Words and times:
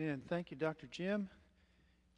Amen. 0.00 0.22
Thank 0.30 0.50
you, 0.50 0.56
Dr. 0.56 0.86
Jim. 0.86 1.28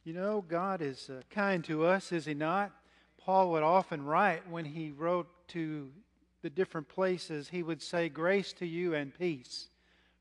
You 0.05 0.13
know, 0.13 0.41
God 0.47 0.81
is 0.81 1.09
uh, 1.09 1.19
kind 1.29 1.61
to 1.65 1.85
us, 1.85 2.13
is 2.13 2.25
He 2.25 2.33
not? 2.33 2.71
Paul 3.17 3.51
would 3.51 3.63
often 3.63 4.05
write 4.05 4.47
when 4.49 4.63
he 4.63 4.91
wrote 4.91 5.27
to 5.49 5.91
the 6.41 6.49
different 6.49 6.87
places, 6.87 7.49
he 7.49 7.61
would 7.61 7.81
say, 7.81 8.07
Grace 8.07 8.53
to 8.53 8.65
you 8.65 8.93
and 8.93 9.13
peace 9.13 9.67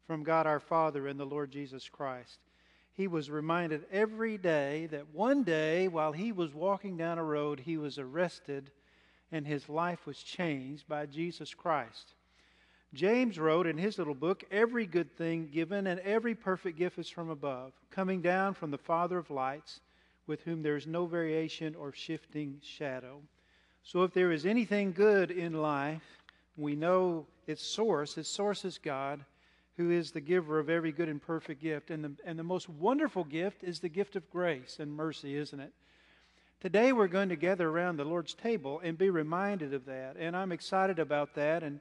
from 0.09 0.25
God 0.25 0.45
our 0.45 0.59
Father 0.59 1.07
and 1.07 1.21
the 1.21 1.25
Lord 1.25 1.53
Jesus 1.53 1.89
Christ. 1.89 2.41
He 2.95 3.07
was 3.07 3.31
reminded 3.31 3.85
every 3.93 4.39
day 4.39 4.87
that 4.87 5.15
one 5.15 5.45
day, 5.45 5.87
while 5.87 6.11
he 6.11 6.33
was 6.33 6.53
walking 6.53 6.97
down 6.97 7.19
a 7.19 7.25
road, 7.25 7.61
he 7.61 7.77
was 7.77 7.97
arrested 7.97 8.73
and 9.31 9.47
his 9.47 9.69
life 9.69 10.05
was 10.05 10.19
changed 10.19 10.89
by 10.89 11.07
Jesus 11.07 11.55
Christ. 11.55 12.15
James 12.95 13.39
wrote 13.39 13.67
in 13.67 13.79
his 13.79 13.97
little 13.97 14.15
book, 14.15 14.45
Every 14.51 14.87
good 14.87 15.17
thing 15.17 15.49
given 15.53 15.87
and 15.87 16.01
every 16.01 16.35
perfect 16.35 16.79
gift 16.79 16.99
is 16.99 17.09
from 17.09 17.31
above, 17.31 17.73
coming 17.91 18.21
down 18.21 18.55
from 18.55 18.71
the 18.71 18.79
Father 18.79 19.17
of 19.17 19.31
lights, 19.31 19.81
with 20.27 20.43
whom 20.43 20.63
there 20.63 20.77
is 20.77 20.87
no 20.87 21.07
variation 21.07 21.75
or 21.75 21.93
shifting 21.93 22.61
shadow. 22.63 23.21
So 23.83 24.05
if 24.05 24.13
there 24.13 24.31
is 24.31 24.47
anything 24.47 24.93
good 24.93 25.31
in 25.31 25.55
life, 25.55 26.03
we 26.57 26.77
know 26.77 27.27
its 27.47 27.63
source. 27.63 28.19
Its 28.19 28.29
source 28.29 28.65
is 28.65 28.79
God, 28.79 29.25
who 29.77 29.91
is 29.91 30.11
the 30.11 30.21
giver 30.21 30.59
of 30.59 30.69
every 30.69 30.93
good 30.93 31.09
and 31.09 31.21
perfect 31.21 31.63
gift. 31.63 31.91
And 31.91 32.05
the, 32.05 32.13
and 32.25 32.39
the 32.39 32.45
most 32.45 32.69
wonderful 32.69 33.25
gift 33.25 33.65
is 33.65 33.81
the 33.81 33.89
gift 33.89 34.17
of 34.17 34.31
grace 34.31 34.77
and 34.79 34.93
mercy, 34.93 35.37
isn't 35.37 35.59
it? 35.59 35.73
Today 36.61 36.93
we're 36.93 37.09
going 37.09 37.31
to 37.31 37.37
gather 37.37 37.69
around 37.69 37.97
the 37.97 38.05
Lord's 38.05 38.35
table 38.35 38.81
and 38.85 38.97
be 38.97 39.11
reminded 39.11 39.75
of 39.75 39.87
that. 39.87 40.17
And 40.17 40.37
I'm 40.37 40.53
excited 40.53 41.01
about 41.01 41.35
that. 41.35 41.65
And 41.65 41.81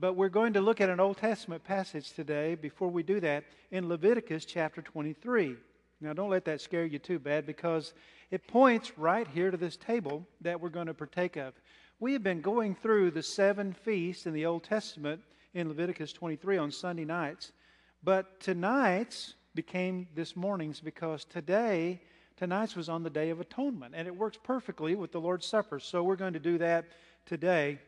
but 0.00 0.14
we're 0.14 0.28
going 0.28 0.52
to 0.52 0.60
look 0.60 0.80
at 0.80 0.90
an 0.90 1.00
Old 1.00 1.16
Testament 1.16 1.64
passage 1.64 2.12
today 2.12 2.54
before 2.54 2.88
we 2.88 3.02
do 3.02 3.18
that 3.20 3.44
in 3.70 3.88
Leviticus 3.88 4.44
chapter 4.44 4.80
23. 4.80 5.56
Now, 6.00 6.12
don't 6.12 6.30
let 6.30 6.44
that 6.44 6.60
scare 6.60 6.84
you 6.84 7.00
too 7.00 7.18
bad 7.18 7.46
because 7.46 7.94
it 8.30 8.46
points 8.46 8.96
right 8.96 9.26
here 9.26 9.50
to 9.50 9.56
this 9.56 9.76
table 9.76 10.24
that 10.40 10.60
we're 10.60 10.68
going 10.68 10.86
to 10.86 10.94
partake 10.94 11.36
of. 11.36 11.54
We 11.98 12.12
have 12.12 12.22
been 12.22 12.40
going 12.40 12.76
through 12.76 13.10
the 13.10 13.22
seven 13.22 13.72
feasts 13.72 14.26
in 14.26 14.32
the 14.32 14.46
Old 14.46 14.62
Testament 14.62 15.20
in 15.54 15.68
Leviticus 15.68 16.12
23 16.12 16.58
on 16.58 16.70
Sunday 16.70 17.04
nights, 17.04 17.50
but 18.04 18.38
tonight's 18.38 19.34
became 19.56 20.06
this 20.14 20.36
morning's 20.36 20.78
because 20.78 21.24
today, 21.24 22.00
tonight's 22.36 22.76
was 22.76 22.88
on 22.88 23.02
the 23.02 23.10
Day 23.10 23.30
of 23.30 23.40
Atonement, 23.40 23.94
and 23.96 24.06
it 24.06 24.16
works 24.16 24.38
perfectly 24.44 24.94
with 24.94 25.10
the 25.10 25.20
Lord's 25.20 25.46
Supper. 25.46 25.80
So 25.80 26.04
we're 26.04 26.14
going 26.14 26.34
to 26.34 26.38
do 26.38 26.58
that 26.58 26.84
today. 27.26 27.80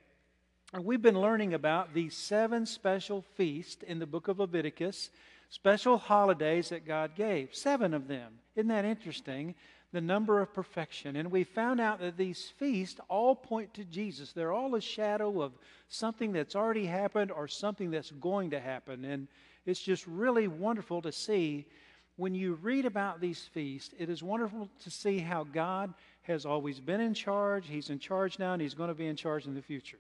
We've 0.79 1.03
been 1.03 1.21
learning 1.21 1.53
about 1.53 1.95
these 1.95 2.17
seven 2.17 2.65
special 2.65 3.23
feasts 3.35 3.83
in 3.83 3.99
the 3.99 4.07
book 4.07 4.29
of 4.29 4.39
Leviticus, 4.39 5.11
special 5.49 5.99
holidays 5.99 6.69
that 6.69 6.87
God 6.87 7.17
gave. 7.17 7.53
Seven 7.53 7.93
of 7.93 8.07
them. 8.07 8.35
Isn't 8.55 8.69
that 8.69 8.85
interesting? 8.85 9.57
The 9.93 10.01
number 10.01 10.41
of 10.41 10.55
perfection. 10.55 11.17
And 11.17 11.33
we 11.33 11.43
found 11.43 11.81
out 11.81 11.99
that 11.99 12.17
these 12.17 12.53
feasts 12.57 13.01
all 13.09 13.35
point 13.35 13.75
to 13.75 13.85
Jesus. 13.85 14.33
They're 14.33 14.53
all 14.53 14.77
a 14.77 14.81
shadow 14.81 15.43
of 15.43 15.53
something 15.89 16.31
that's 16.31 16.55
already 16.55 16.87
happened 16.87 17.33
or 17.33 17.49
something 17.49 17.91
that's 17.91 18.13
going 18.13 18.51
to 18.51 18.61
happen. 18.61 19.05
And 19.05 19.27
it's 19.67 19.83
just 19.83 20.07
really 20.07 20.47
wonderful 20.47 21.03
to 21.03 21.11
see 21.11 21.67
when 22.15 22.35
you 22.35 22.55
read 22.55 22.85
about 22.85 23.21
these 23.21 23.49
feasts, 23.53 23.93
it 23.99 24.09
is 24.09 24.23
wonderful 24.23 24.69
to 24.85 24.91
see 24.91 25.19
how 25.19 25.43
God 25.43 25.95
has 26.23 26.47
always 26.47 26.79
been 26.79 27.01
in 27.01 27.15
charge. 27.15 27.67
He's 27.67 27.91
in 27.91 27.99
charge 27.99 28.39
now, 28.39 28.53
and 28.53 28.63
He's 28.63 28.75
going 28.75 28.89
to 28.89 28.95
be 28.95 29.07
in 29.07 29.17
charge 29.17 29.47
in 29.47 29.55
the 29.55 29.63
future. 29.63 29.99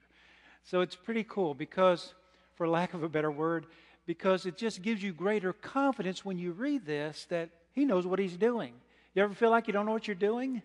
So 0.64 0.80
it's 0.80 0.96
pretty 0.96 1.24
cool 1.24 1.54
because, 1.54 2.14
for 2.54 2.68
lack 2.68 2.94
of 2.94 3.02
a 3.02 3.08
better 3.08 3.30
word, 3.30 3.66
because 4.06 4.46
it 4.46 4.56
just 4.56 4.82
gives 4.82 5.02
you 5.02 5.12
greater 5.12 5.52
confidence 5.52 6.24
when 6.24 6.38
you 6.38 6.52
read 6.52 6.86
this 6.86 7.26
that 7.30 7.50
He 7.72 7.84
knows 7.84 8.06
what 8.06 8.18
He's 8.18 8.36
doing. 8.36 8.74
You 9.14 9.22
ever 9.22 9.34
feel 9.34 9.50
like 9.50 9.66
you 9.66 9.72
don't 9.72 9.86
know 9.86 9.92
what 9.92 10.06
you're 10.06 10.14
doing? 10.14 10.62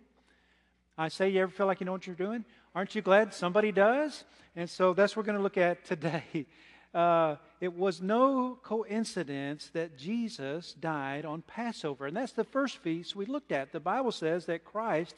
I 0.97 1.09
say, 1.09 1.29
you 1.29 1.41
ever 1.41 1.51
feel 1.51 1.65
like 1.65 1.79
you 1.79 1.85
know 1.85 1.91
what 1.91 2.07
you're 2.07 2.15
doing? 2.15 2.45
Aren't 2.73 2.95
you 2.95 3.01
glad 3.01 3.33
somebody 3.33 3.71
does? 3.71 4.23
And 4.55 4.69
so 4.69 4.93
that's 4.93 5.15
what 5.15 5.23
we're 5.23 5.27
going 5.27 5.37
to 5.37 5.43
look 5.43 5.57
at 5.57 5.85
today. 5.85 6.45
Uh, 6.95 7.35
it 7.59 7.73
was 7.73 8.01
no 8.01 8.57
coincidence 8.63 9.69
that 9.73 9.97
Jesus 9.97 10.73
died 10.75 11.25
on 11.25 11.41
Passover. 11.41 12.05
And 12.05 12.15
that's 12.15 12.31
the 12.31 12.45
first 12.45 12.77
feast 12.77 13.17
we 13.17 13.25
looked 13.25 13.51
at. 13.51 13.73
The 13.73 13.81
Bible 13.81 14.13
says 14.13 14.45
that 14.45 14.63
Christ, 14.63 15.15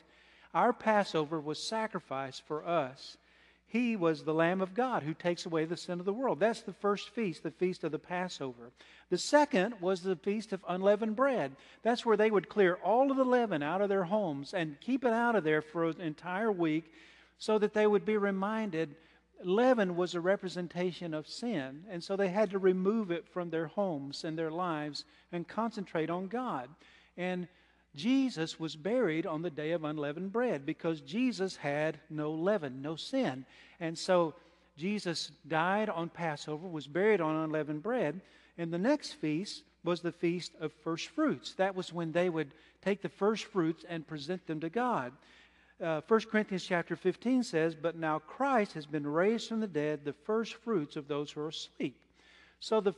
our 0.56 0.74
Passover, 0.74 1.40
was 1.40 1.62
sacrificed 1.62 2.42
for 2.48 2.68
us. 2.68 3.18
He 3.70 3.98
was 3.98 4.24
the 4.24 4.34
Lamb 4.34 4.62
of 4.62 4.74
God 4.74 5.04
who 5.04 5.14
takes 5.14 5.46
away 5.46 5.66
the 5.66 5.76
sin 5.76 6.00
of 6.00 6.06
the 6.06 6.14
world. 6.14 6.40
That's 6.40 6.62
the 6.62 6.74
first 6.74 7.10
feast, 7.10 7.44
the 7.44 7.52
feast 7.52 7.84
of 7.84 7.92
the 7.92 8.00
Passover. 8.00 8.72
The 9.10 9.18
second 9.18 9.76
was 9.82 10.02
the 10.02 10.16
feast 10.16 10.54
of 10.54 10.64
unleavened 10.68 11.18
bread. 11.18 11.56
That's 11.84 12.06
where 12.06 12.16
they 12.16 12.32
would 12.32 12.48
clear 12.48 12.76
all 12.76 13.12
of 13.12 13.18
the 13.18 13.26
leaven 13.26 13.62
out 13.62 13.82
of 13.82 13.90
their 13.90 14.06
homes 14.06 14.54
and 14.54 14.80
keep 14.80 15.04
it 15.04 15.12
out 15.12 15.36
of 15.36 15.44
there 15.44 15.62
for 15.62 15.84
an 15.86 16.00
entire 16.00 16.52
week 16.52 16.94
so 17.38 17.60
that 17.60 17.74
they 17.74 17.86
would 17.86 18.06
be 18.06 18.18
reminded 18.18 18.96
leaven 19.44 19.96
was 19.96 20.16
a 20.16 20.22
representation 20.22 21.14
of 21.14 21.28
sin. 21.28 21.84
And 21.90 22.04
so 22.04 22.16
they 22.16 22.30
had 22.30 22.50
to 22.52 22.60
remove 22.60 23.12
it 23.12 23.28
from 23.28 23.50
their 23.50 23.68
homes 23.68 24.24
and 24.24 24.38
their 24.38 24.52
lives 24.52 25.06
and 25.32 25.48
concentrate 25.48 26.10
on 26.10 26.28
God. 26.28 26.70
And 27.18 27.48
Jesus 27.98 28.60
was 28.60 28.76
buried 28.76 29.26
on 29.26 29.42
the 29.42 29.50
day 29.50 29.72
of 29.72 29.84
unleavened 29.84 30.32
bread 30.32 30.66
because 30.66 31.02
Jesus 31.02 31.58
had 31.58 32.00
no 32.10 32.32
leaven, 32.32 32.82
no 32.82 32.96
sin. 32.96 33.46
And 33.80 33.98
so 33.98 34.36
Jesus 34.78 35.32
died 35.48 35.90
on 35.90 36.10
Passover, 36.10 36.68
was 36.68 36.88
buried 36.88 37.20
on 37.20 37.36
unleavened 37.36 37.82
bread, 37.82 38.22
and 38.58 38.72
the 38.72 38.78
next 38.78 39.14
feast 39.14 39.64
was 39.84 40.02
the 40.02 40.12
feast 40.12 40.54
of 40.62 40.72
first 40.84 41.08
fruits. 41.10 41.56
That 41.56 41.76
was 41.76 41.92
when 41.92 42.12
they 42.12 42.30
would 42.30 42.54
take 42.84 43.02
the 43.02 43.10
first 43.10 43.46
fruits 43.46 43.84
and 43.90 44.08
present 44.08 44.46
them 44.46 44.60
to 44.60 44.70
God. 44.70 45.12
Uh, 45.82 46.02
1 46.08 46.22
Corinthians 46.32 46.66
chapter 46.66 46.96
15 46.96 47.44
says, 47.44 47.76
But 47.76 47.96
now 47.96 48.20
Christ 48.20 48.74
has 48.74 48.86
been 48.86 49.06
raised 49.06 49.50
from 49.50 49.60
the 49.60 49.68
dead, 49.68 50.06
the 50.06 50.14
first 50.14 50.56
fruits 50.56 50.96
of 50.96 51.08
those 51.08 51.32
who 51.32 51.42
are 51.42 51.50
asleep. 51.50 52.00
So 52.60 52.82
the 52.82 52.94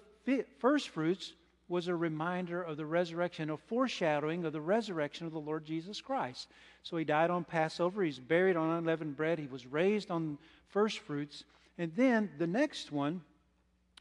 first 0.59 0.89
fruits 0.89 1.33
was 1.69 1.87
a 1.87 1.95
reminder 1.95 2.61
of 2.61 2.77
the 2.77 2.85
resurrection, 2.85 3.51
a 3.51 3.57
foreshadowing 3.57 4.43
of 4.43 4.53
the 4.53 4.59
resurrection 4.59 5.27
of 5.27 5.33
the 5.33 5.39
Lord 5.39 5.63
Jesus 5.63 6.01
Christ. 6.01 6.49
So 6.83 6.97
he 6.97 7.05
died 7.05 7.29
on 7.29 7.43
Passover, 7.43 8.03
he's 8.03 8.19
buried 8.19 8.57
on 8.57 8.77
unleavened 8.77 9.15
bread, 9.15 9.39
he 9.39 9.47
was 9.47 9.67
raised 9.67 10.09
on 10.09 10.37
first 10.67 10.99
fruits. 10.99 11.43
And 11.77 11.91
then 11.95 12.31
the 12.37 12.47
next 12.47 12.91
one 12.91 13.21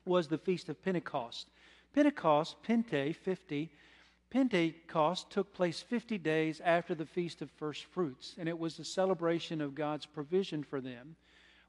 was 0.05 0.27
the 0.27 0.39
Feast 0.39 0.69
of 0.69 0.83
Pentecost. 0.83 1.49
Pentecost, 1.95 2.57
Pente, 2.67 3.15
50, 3.15 3.71
Pentecost 4.31 5.31
took 5.31 5.55
place 5.55 5.81
50 5.81 6.19
days 6.19 6.61
after 6.65 6.95
the 6.95 7.07
Feast 7.07 7.41
of 7.41 7.51
First 7.53 7.85
Fruits, 7.85 8.35
and 8.39 8.49
it 8.49 8.59
was 8.59 8.79
a 8.79 8.85
celebration 8.85 9.61
of 9.61 9.75
God's 9.75 10.07
provision 10.07 10.63
for 10.63 10.81
them. 10.81 11.17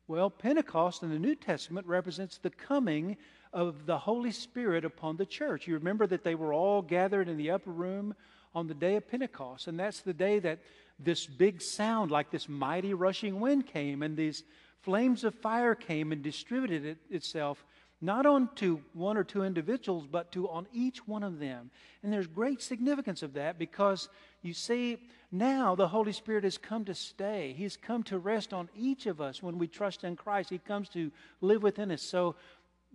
Well, 0.09 0.31
Pentecost 0.31 1.03
in 1.03 1.11
the 1.11 1.19
New 1.19 1.35
Testament 1.35 1.85
represents 1.85 2.39
the 2.39 2.49
coming 2.49 3.15
of 3.53 3.85
the 3.85 3.99
Holy 3.99 4.31
Spirit 4.31 4.83
upon 4.83 5.17
the 5.17 5.25
church. 5.25 5.67
You 5.67 5.75
remember 5.75 6.07
that 6.07 6.23
they 6.23 6.33
were 6.33 6.51
all 6.51 6.81
gathered 6.81 7.29
in 7.29 7.37
the 7.37 7.51
upper 7.51 7.69
room 7.69 8.15
on 8.55 8.65
the 8.65 8.73
day 8.73 8.95
of 8.95 9.07
Pentecost, 9.07 9.67
and 9.67 9.79
that's 9.79 9.99
the 9.99 10.11
day 10.11 10.39
that 10.39 10.61
this 10.97 11.27
big 11.27 11.61
sound, 11.61 12.09
like 12.09 12.31
this 12.31 12.49
mighty 12.49 12.95
rushing 12.95 13.39
wind, 13.39 13.67
came, 13.67 14.01
and 14.01 14.17
these 14.17 14.41
flames 14.81 15.23
of 15.23 15.35
fire 15.35 15.75
came 15.75 16.11
and 16.11 16.23
distributed 16.23 16.85
it, 16.85 16.97
itself 17.11 17.63
not 18.01 18.25
onto 18.25 18.79
one 18.93 19.17
or 19.17 19.23
two 19.23 19.43
individuals, 19.43 20.07
but 20.09 20.31
to 20.31 20.49
on 20.49 20.65
each 20.73 21.05
one 21.07 21.21
of 21.21 21.37
them. 21.39 21.69
And 22.01 22.11
there's 22.11 22.27
great 22.27 22.61
significance 22.61 23.21
of 23.23 23.33
that 23.33 23.59
because 23.59 24.09
you 24.41 24.53
see, 24.53 24.97
now 25.31 25.75
the 25.75 25.87
Holy 25.87 26.11
Spirit 26.11 26.43
has 26.43 26.57
come 26.57 26.85
to 26.85 26.95
stay. 26.95 27.53
He's 27.57 27.77
come 27.77 28.03
to 28.03 28.17
rest 28.17 28.53
on 28.53 28.69
each 28.75 29.05
of 29.05 29.21
us 29.21 29.43
when 29.43 29.57
we 29.57 29.67
trust 29.67 30.03
in 30.03 30.15
Christ. 30.15 30.49
He 30.49 30.57
comes 30.57 30.89
to 30.89 31.11
live 31.41 31.61
within 31.61 31.91
us. 31.91 32.01
So 32.01 32.35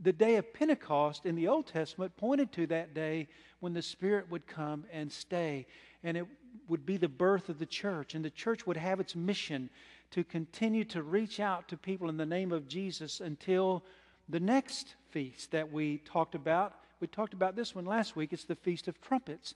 the 0.02 0.12
day 0.12 0.36
of 0.36 0.52
Pentecost 0.52 1.26
in 1.26 1.36
the 1.36 1.48
Old 1.48 1.66
Testament 1.66 2.16
pointed 2.16 2.50
to 2.52 2.66
that 2.68 2.94
day 2.94 3.28
when 3.60 3.72
the 3.72 3.82
Spirit 3.82 4.30
would 4.30 4.46
come 4.46 4.84
and 4.92 5.12
stay. 5.12 5.66
And 6.02 6.16
it 6.16 6.26
would 6.68 6.84
be 6.84 6.96
the 6.96 7.08
birth 7.08 7.48
of 7.48 7.58
the 7.58 7.66
church. 7.66 8.14
And 8.14 8.24
the 8.24 8.30
church 8.30 8.66
would 8.66 8.76
have 8.76 8.98
its 8.98 9.14
mission 9.14 9.70
to 10.10 10.24
continue 10.24 10.84
to 10.84 11.02
reach 11.02 11.40
out 11.40 11.68
to 11.68 11.76
people 11.76 12.08
in 12.08 12.16
the 12.16 12.26
name 12.26 12.52
of 12.52 12.68
Jesus 12.68 13.20
until 13.20 13.84
the 14.28 14.40
next 14.40 14.94
feast 15.10 15.50
that 15.50 15.70
we 15.70 15.98
talked 15.98 16.34
about. 16.34 16.74
We 17.00 17.06
talked 17.06 17.34
about 17.34 17.54
this 17.54 17.74
one 17.74 17.84
last 17.84 18.16
week. 18.16 18.32
It's 18.32 18.44
the 18.44 18.54
Feast 18.56 18.88
of 18.88 19.00
Trumpets. 19.00 19.54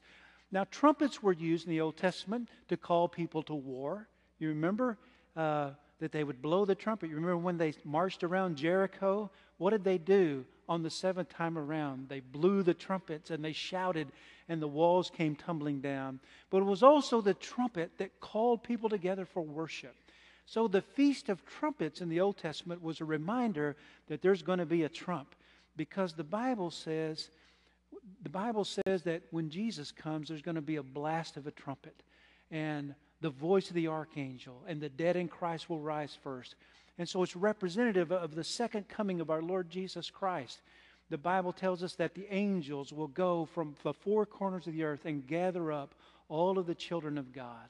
Now, 0.50 0.64
trumpets 0.70 1.22
were 1.22 1.32
used 1.32 1.66
in 1.66 1.70
the 1.70 1.80
Old 1.80 1.96
Testament 1.96 2.48
to 2.68 2.76
call 2.76 3.08
people 3.08 3.42
to 3.44 3.54
war. 3.54 4.08
You 4.38 4.48
remember 4.48 4.96
uh, 5.36 5.70
that 6.00 6.12
they 6.12 6.24
would 6.24 6.40
blow 6.40 6.64
the 6.64 6.74
trumpet. 6.74 7.10
You 7.10 7.16
remember 7.16 7.36
when 7.38 7.58
they 7.58 7.74
marched 7.84 8.24
around 8.24 8.56
Jericho? 8.56 9.30
What 9.58 9.70
did 9.70 9.84
they 9.84 9.98
do 9.98 10.44
on 10.68 10.82
the 10.82 10.90
seventh 10.90 11.28
time 11.28 11.58
around? 11.58 12.08
They 12.08 12.20
blew 12.20 12.62
the 12.62 12.74
trumpets 12.74 13.30
and 13.30 13.44
they 13.44 13.52
shouted, 13.52 14.08
and 14.48 14.62
the 14.62 14.68
walls 14.68 15.10
came 15.10 15.36
tumbling 15.36 15.80
down. 15.80 16.20
But 16.50 16.58
it 16.58 16.66
was 16.66 16.82
also 16.82 17.20
the 17.20 17.34
trumpet 17.34 17.90
that 17.98 18.20
called 18.20 18.62
people 18.62 18.88
together 18.88 19.26
for 19.26 19.42
worship. 19.42 19.94
So 20.46 20.66
the 20.66 20.80
Feast 20.80 21.28
of 21.28 21.44
Trumpets 21.44 22.00
in 22.00 22.08
the 22.08 22.20
Old 22.20 22.38
Testament 22.38 22.82
was 22.82 23.02
a 23.02 23.04
reminder 23.04 23.76
that 24.06 24.22
there's 24.22 24.40
going 24.40 24.60
to 24.60 24.66
be 24.66 24.84
a 24.84 24.88
trump 24.88 25.34
because 25.76 26.14
the 26.14 26.24
Bible 26.24 26.70
says 26.70 27.28
the 28.22 28.28
Bible 28.28 28.64
says 28.64 29.02
that 29.02 29.22
when 29.30 29.50
Jesus 29.50 29.92
comes, 29.92 30.28
there's 30.28 30.42
going 30.42 30.54
to 30.54 30.60
be 30.60 30.76
a 30.76 30.82
blast 30.82 31.36
of 31.36 31.46
a 31.46 31.50
trumpet 31.50 32.02
and 32.50 32.94
the 33.20 33.30
voice 33.30 33.68
of 33.68 33.74
the 33.74 33.88
archangel, 33.88 34.62
and 34.66 34.80
the 34.80 34.88
dead 34.88 35.16
in 35.16 35.28
Christ 35.28 35.68
will 35.68 35.80
rise 35.80 36.16
first. 36.22 36.54
And 36.98 37.08
so 37.08 37.22
it's 37.22 37.36
representative 37.36 38.12
of 38.12 38.34
the 38.34 38.44
second 38.44 38.88
coming 38.88 39.20
of 39.20 39.30
our 39.30 39.42
Lord 39.42 39.70
Jesus 39.70 40.10
Christ. 40.10 40.60
The 41.10 41.18
Bible 41.18 41.52
tells 41.52 41.82
us 41.82 41.94
that 41.94 42.14
the 42.14 42.26
angels 42.32 42.92
will 42.92 43.08
go 43.08 43.46
from 43.46 43.74
the 43.82 43.92
four 43.92 44.26
corners 44.26 44.66
of 44.66 44.74
the 44.74 44.84
earth 44.84 45.04
and 45.04 45.26
gather 45.26 45.72
up 45.72 45.94
all 46.28 46.58
of 46.58 46.66
the 46.66 46.74
children 46.74 47.18
of 47.18 47.32
God. 47.32 47.68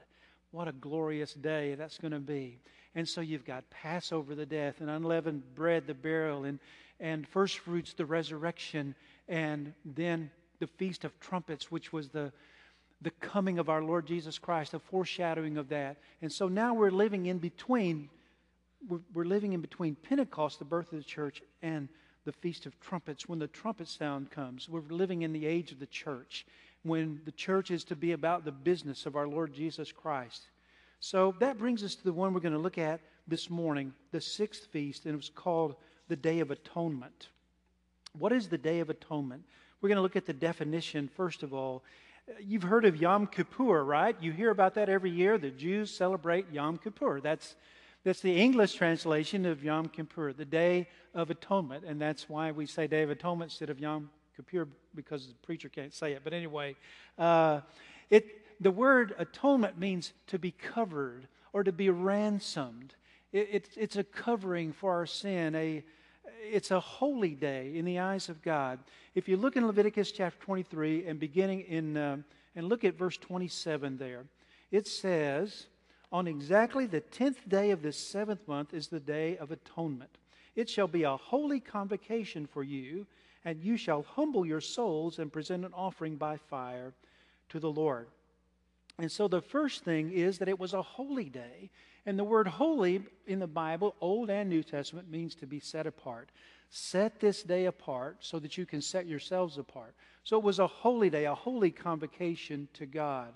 What 0.51 0.69
a 0.69 0.73
glorious 0.73 1.35
day 1.35 1.75
that's 1.75 1.99
going 1.99 2.13
to 2.13 2.21
be. 2.21 2.59
And 2.95 3.09
so 3.09 3.21
you've 3.21 3.45
got 3.45 3.69
Passover, 3.71 4.35
the 4.35 4.47
death, 4.47 4.81
and 4.81 4.91
unleavened 4.91 5.55
bread, 5.55 5.87
the 5.87 5.95
burial, 5.95 6.45
and, 6.45 6.59
and 7.01 7.27
first 7.27 7.59
fruits, 7.59 7.93
the 7.93 8.07
resurrection, 8.07 8.95
and 9.29 9.73
then 9.85 10.31
the 10.59 10.67
Feast 10.67 11.05
of 11.05 11.19
Trumpets, 11.21 11.71
which 11.71 11.93
was 11.93 12.09
the, 12.09 12.33
the 13.03 13.11
coming 13.11 13.59
of 13.59 13.69
our 13.69 13.83
Lord 13.83 14.07
Jesus 14.07 14.39
Christ, 14.39 14.75
a 14.75 14.79
foreshadowing 14.79 15.57
of 15.57 15.69
that. 15.69 15.99
And 16.23 16.33
so 16.33 16.49
now 16.49 16.75
we're 16.75 16.91
living 16.91 17.27
in 17.27 17.39
between, 17.39 18.09
we're, 18.89 19.01
we're 19.15 19.25
living 19.25 19.53
in 19.53 19.61
between 19.61 19.95
Pentecost, 19.95 20.59
the 20.59 20.65
birth 20.65 20.93
of 20.93 20.99
the 20.99 21.05
church, 21.05 21.43
and 21.63 21.89
the 22.25 22.33
Feast 22.33 22.67
of 22.67 22.79
Trumpets. 22.81 23.29
When 23.29 23.39
the 23.39 23.47
trumpet 23.47 23.89
sound 23.89 24.31
comes, 24.31 24.69
we're 24.69 24.81
living 24.91 25.23
in 25.23 25.33
the 25.33 25.47
age 25.47 25.73
of 25.73 25.79
the 25.79 25.87
church, 25.87 26.47
when 26.83 27.21
the 27.25 27.33
church 27.33 27.71
is 27.71 27.85
to 27.85 27.97
be 27.97 28.13
about 28.13 28.45
the 28.45 28.53
business 28.53 29.07
of 29.07 29.17
our 29.17 29.29
Lord 29.29 29.53
Jesus 29.53 29.93
Christ. 29.93 30.49
So 31.01 31.35
that 31.39 31.59
brings 31.59 31.85
us 31.85 31.95
to 31.95 32.05
the 32.05 32.13
one 32.13 32.35
we're 32.35 32.41
going 32.41 32.53
to 32.53 32.59
look 32.59 32.79
at 32.79 33.01
this 33.29 33.49
morning, 33.49 33.93
the 34.11 34.21
sixth 34.21 34.67
feast, 34.73 35.05
and 35.05 35.15
it 35.15 35.17
was 35.17 35.31
called 35.31 35.77
the 36.09 36.17
Day 36.17 36.41
of 36.41 36.51
Atonement. 36.51 37.29
What 38.19 38.33
is 38.33 38.49
the 38.49 38.59
Day 38.59 38.81
of 38.81 38.91
Atonement? 38.91 39.45
We're 39.81 39.89
going 39.89 39.97
to 39.97 40.03
look 40.03 40.17
at 40.17 40.27
the 40.27 40.33
definition 40.33 41.09
first 41.09 41.43
of 41.43 41.55
all. 41.55 41.85
You've 42.41 42.65
heard 42.65 42.85
of 42.85 42.97
Yom 42.97 43.27
Kippur, 43.27 43.85
right? 43.85 44.17
You 44.21 44.33
hear 44.33 44.51
about 44.51 44.75
that 44.75 44.89
every 44.89 45.11
year. 45.11 45.39
The 45.39 45.51
Jews 45.51 45.91
celebrate 45.91 46.51
Yom 46.53 46.79
Kippur. 46.79 47.21
That's, 47.21 47.55
that's 48.05 48.21
the 48.21 48.37
English 48.37 48.75
translation 48.75 49.47
of 49.47 49.63
Yom 49.65 49.89
Kippur, 49.89 50.33
the 50.33 50.45
Day 50.45 50.89
of 51.15 51.31
Atonement. 51.31 51.85
And 51.87 52.01
that's 52.01 52.29
why 52.29 52.51
we 52.51 52.67
say 52.67 52.87
Day 52.87 53.03
of 53.03 53.11
Atonement 53.11 53.53
instead 53.53 53.71
of 53.71 53.79
Yom 53.79 54.11
Kippur, 54.37 54.69
because 54.95 55.29
the 55.29 55.35
preacher 55.47 55.69
can't 55.69 55.95
say 55.95 56.13
it. 56.13 56.21
But 56.25 56.33
anyway, 56.33 56.77
uh, 57.19 57.61
it, 58.11 58.27
the 58.61 58.71
word 58.71 59.15
atonement 59.19 59.79
means 59.79 60.13
to 60.27 60.39
be 60.39 60.51
covered 60.51 61.29
or 61.53 61.65
to 61.65 61.73
be 61.73 61.89
ransomed. 61.89 62.95
It, 63.33 63.49
it, 63.53 63.69
it's 63.77 63.97
a 63.97 64.05
covering 64.05 64.73
for 64.73 64.93
our 64.93 65.07
sin, 65.07 65.55
a, 65.55 65.83
it's 66.41 66.71
a 66.71 66.81
holy 66.81 67.35
day 67.35 67.73
in 67.77 67.85
the 67.85 67.99
eyes 67.99 68.29
of 68.29 68.43
God. 68.43 68.79
If 69.15 69.29
you 69.29 69.37
look 69.37 69.57
in 69.57 69.67
Leviticus 69.67 70.13
chapter 70.13 70.39
23 70.45 71.07
and 71.07 71.19
beginning 71.19 71.61
in, 71.63 71.97
uh, 71.97 72.19
and 72.55 72.69
look 72.69 72.85
at 72.85 72.99
verse 72.99 73.17
27 73.17 73.99
there, 73.99 74.25
it 74.71 74.87
says, 74.87 75.67
On 76.13 76.27
exactly 76.27 76.87
the 76.87 77.01
tenth 77.01 77.49
day 77.49 77.71
of 77.71 77.83
this 77.83 77.97
seventh 77.97 78.47
month 78.47 78.75
is 78.75 78.89
the 78.89 79.01
day 79.01 79.37
of 79.39 79.51
atonement. 79.51 80.11
It 80.57 80.69
shall 80.69 80.89
be 80.89 81.05
a 81.05 81.17
holy 81.17 81.61
convocation 81.61 82.47
for 82.47 82.63
you, 82.63 83.07
and 83.45 83.63
you 83.63 83.77
shall 83.77 84.03
humble 84.03 84.45
your 84.45 84.61
souls 84.61 85.19
and 85.19 85.33
present 85.33 85.65
an 85.65 85.73
offering 85.75 86.17
by 86.17 86.37
fire 86.37 86.93
to 87.51 87.61
the 87.61 87.71
Lord. 87.71 88.09
And 88.99 89.11
so 89.11 89.29
the 89.29 89.41
first 89.41 89.85
thing 89.85 90.13
is 90.13 90.39
that 90.39 90.49
it 90.49 90.59
was 90.59 90.75
a 90.75 90.83
holy 90.83 91.29
day. 91.29 91.71
And 92.05 92.19
the 92.19 92.25
word 92.25 92.47
holy 92.47 93.03
in 93.27 93.39
the 93.39 93.47
Bible, 93.47 93.95
Old 94.01 94.31
and 94.31 94.49
New 94.49 94.63
Testament, 94.63 95.11
means 95.11 95.35
to 95.37 95.47
be 95.47 95.61
set 95.61 95.87
apart. 95.87 96.31
Set 96.71 97.21
this 97.21 97.43
day 97.43 97.67
apart 97.67 98.17
so 98.21 98.39
that 98.39 98.59
you 98.59 98.67
can 98.67 98.81
set 98.81 99.07
yourselves 99.07 99.59
apart. 99.59 99.95
So 100.25 100.37
it 100.37 100.43
was 100.43 100.59
a 100.59 100.67
holy 100.67 101.11
day, 101.11 101.27
a 101.27 101.35
holy 101.35 101.71
convocation 101.71 102.69
to 102.75 102.87
God. 102.87 103.33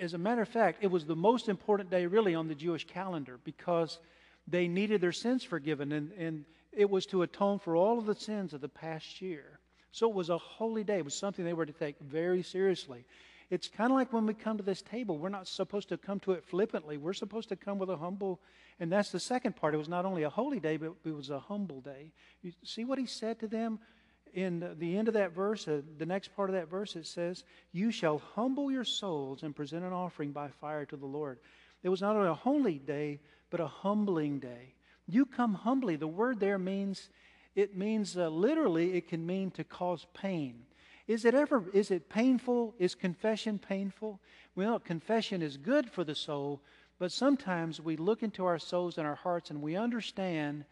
As 0.00 0.14
a 0.14 0.18
matter 0.18 0.42
of 0.42 0.48
fact, 0.48 0.78
it 0.82 0.90
was 0.90 1.04
the 1.04 1.16
most 1.16 1.48
important 1.48 1.90
day 1.90 2.06
really 2.06 2.34
on 2.34 2.48
the 2.48 2.54
Jewish 2.54 2.86
calendar 2.86 3.38
because 3.44 3.98
they 4.46 4.68
needed 4.68 5.00
their 5.00 5.12
sins 5.12 5.42
forgiven 5.42 5.92
and, 5.92 6.12
and 6.12 6.44
it 6.72 6.88
was 6.88 7.04
to 7.06 7.22
atone 7.22 7.58
for 7.58 7.76
all 7.76 7.98
of 7.98 8.06
the 8.06 8.14
sins 8.14 8.54
of 8.54 8.60
the 8.60 8.68
past 8.68 9.20
year. 9.20 9.58
So 9.92 10.08
it 10.08 10.14
was 10.14 10.30
a 10.30 10.38
holy 10.38 10.84
day. 10.84 10.98
It 10.98 11.04
was 11.04 11.14
something 11.14 11.44
they 11.44 11.52
were 11.52 11.66
to 11.66 11.72
take 11.72 11.98
very 12.00 12.42
seriously. 12.42 13.04
It's 13.52 13.68
kind 13.68 13.90
of 13.90 13.96
like 13.96 14.14
when 14.14 14.24
we 14.24 14.32
come 14.32 14.56
to 14.56 14.62
this 14.62 14.80
table, 14.80 15.18
we're 15.18 15.28
not 15.28 15.46
supposed 15.46 15.90
to 15.90 15.98
come 15.98 16.18
to 16.20 16.32
it 16.32 16.42
flippantly. 16.42 16.96
We're 16.96 17.12
supposed 17.12 17.50
to 17.50 17.56
come 17.56 17.78
with 17.78 17.90
a 17.90 17.98
humble, 17.98 18.40
and 18.80 18.90
that's 18.90 19.10
the 19.10 19.20
second 19.20 19.56
part. 19.56 19.74
It 19.74 19.76
was 19.76 19.90
not 19.90 20.06
only 20.06 20.22
a 20.22 20.30
holy 20.30 20.58
day, 20.58 20.78
but 20.78 20.94
it 21.04 21.14
was 21.14 21.28
a 21.28 21.38
humble 21.38 21.82
day. 21.82 22.12
You 22.40 22.52
see 22.64 22.86
what 22.86 22.98
he 22.98 23.04
said 23.04 23.38
to 23.40 23.46
them 23.46 23.78
in 24.32 24.74
the 24.78 24.96
end 24.96 25.06
of 25.06 25.12
that 25.14 25.34
verse, 25.34 25.68
uh, 25.68 25.82
the 25.98 26.06
next 26.06 26.34
part 26.34 26.48
of 26.48 26.54
that 26.54 26.70
verse, 26.70 26.96
it 26.96 27.06
says, 27.06 27.44
You 27.72 27.90
shall 27.90 28.22
humble 28.34 28.72
your 28.72 28.84
souls 28.84 29.42
and 29.42 29.54
present 29.54 29.84
an 29.84 29.92
offering 29.92 30.32
by 30.32 30.48
fire 30.48 30.86
to 30.86 30.96
the 30.96 31.04
Lord. 31.04 31.38
It 31.82 31.90
was 31.90 32.00
not 32.00 32.16
only 32.16 32.30
a 32.30 32.34
holy 32.34 32.78
day, 32.78 33.20
but 33.50 33.60
a 33.60 33.66
humbling 33.66 34.38
day. 34.38 34.76
You 35.06 35.26
come 35.26 35.52
humbly. 35.52 35.96
The 35.96 36.06
word 36.06 36.40
there 36.40 36.58
means, 36.58 37.10
it 37.54 37.76
means 37.76 38.16
uh, 38.16 38.30
literally, 38.30 38.94
it 38.94 39.08
can 39.08 39.26
mean 39.26 39.50
to 39.50 39.64
cause 39.64 40.06
pain. 40.14 40.64
Is 41.12 41.26
it 41.26 41.34
ever 41.34 41.62
is 41.74 41.90
it 41.90 42.08
painful? 42.08 42.74
Is 42.78 42.94
confession 42.94 43.58
painful? 43.58 44.18
Well, 44.56 44.78
confession 44.78 45.42
is 45.42 45.58
good 45.58 45.90
for 45.90 46.04
the 46.04 46.14
soul, 46.14 46.62
but 46.98 47.12
sometimes 47.12 47.82
we 47.82 47.98
look 47.98 48.22
into 48.22 48.46
our 48.46 48.58
souls 48.58 48.96
and 48.96 49.06
our 49.06 49.16
hearts 49.16 49.50
and 49.50 49.60
we 49.60 49.76
understand 49.76 50.64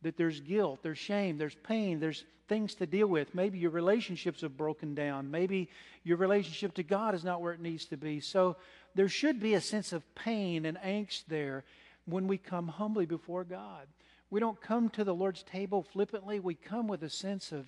that 0.00 0.16
there's 0.16 0.40
guilt, 0.40 0.78
there's 0.82 0.96
shame, 0.96 1.36
there's 1.36 1.56
pain, 1.56 2.00
there's 2.00 2.24
things 2.48 2.74
to 2.76 2.86
deal 2.86 3.08
with. 3.08 3.34
Maybe 3.34 3.58
your 3.58 3.72
relationships 3.72 4.40
have 4.40 4.56
broken 4.56 4.94
down. 4.94 5.30
Maybe 5.30 5.68
your 6.02 6.16
relationship 6.16 6.72
to 6.76 6.82
God 6.82 7.14
is 7.14 7.22
not 7.22 7.42
where 7.42 7.52
it 7.52 7.60
needs 7.60 7.84
to 7.86 7.98
be. 7.98 8.20
So 8.20 8.56
there 8.94 9.10
should 9.10 9.38
be 9.38 9.52
a 9.52 9.60
sense 9.60 9.92
of 9.92 10.14
pain 10.14 10.64
and 10.64 10.78
angst 10.78 11.24
there 11.28 11.62
when 12.06 12.26
we 12.26 12.38
come 12.38 12.68
humbly 12.68 13.04
before 13.04 13.44
God. 13.44 13.86
We 14.30 14.40
don't 14.40 14.62
come 14.62 14.88
to 14.90 15.04
the 15.04 15.14
Lord's 15.14 15.42
table 15.42 15.82
flippantly. 15.82 16.40
We 16.40 16.54
come 16.54 16.88
with 16.88 17.02
a 17.02 17.10
sense 17.10 17.52
of 17.52 17.66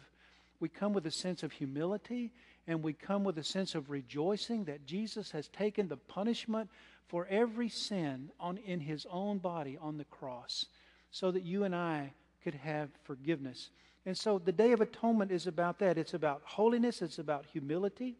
we 0.60 0.68
come 0.68 0.92
with 0.92 1.06
a 1.06 1.10
sense 1.10 1.42
of 1.42 1.52
humility 1.52 2.32
and 2.66 2.82
we 2.82 2.92
come 2.92 3.24
with 3.24 3.38
a 3.38 3.44
sense 3.44 3.74
of 3.74 3.90
rejoicing 3.90 4.64
that 4.64 4.86
Jesus 4.86 5.30
has 5.30 5.48
taken 5.48 5.88
the 5.88 5.96
punishment 5.96 6.68
for 7.06 7.26
every 7.30 7.68
sin 7.68 8.30
on, 8.40 8.58
in 8.58 8.80
his 8.80 9.06
own 9.10 9.38
body 9.38 9.78
on 9.80 9.98
the 9.98 10.04
cross 10.04 10.66
so 11.10 11.30
that 11.30 11.44
you 11.44 11.64
and 11.64 11.74
I 11.74 12.12
could 12.42 12.54
have 12.54 12.90
forgiveness. 13.04 13.70
And 14.04 14.16
so 14.16 14.38
the 14.38 14.52
Day 14.52 14.72
of 14.72 14.80
Atonement 14.80 15.30
is 15.30 15.46
about 15.46 15.78
that. 15.80 15.98
It's 15.98 16.14
about 16.14 16.42
holiness, 16.44 17.02
it's 17.02 17.18
about 17.18 17.44
humility, 17.46 18.16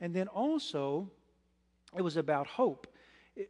and 0.00 0.14
then 0.14 0.28
also 0.28 1.08
it 1.96 2.02
was 2.02 2.16
about 2.16 2.46
hope. 2.46 2.86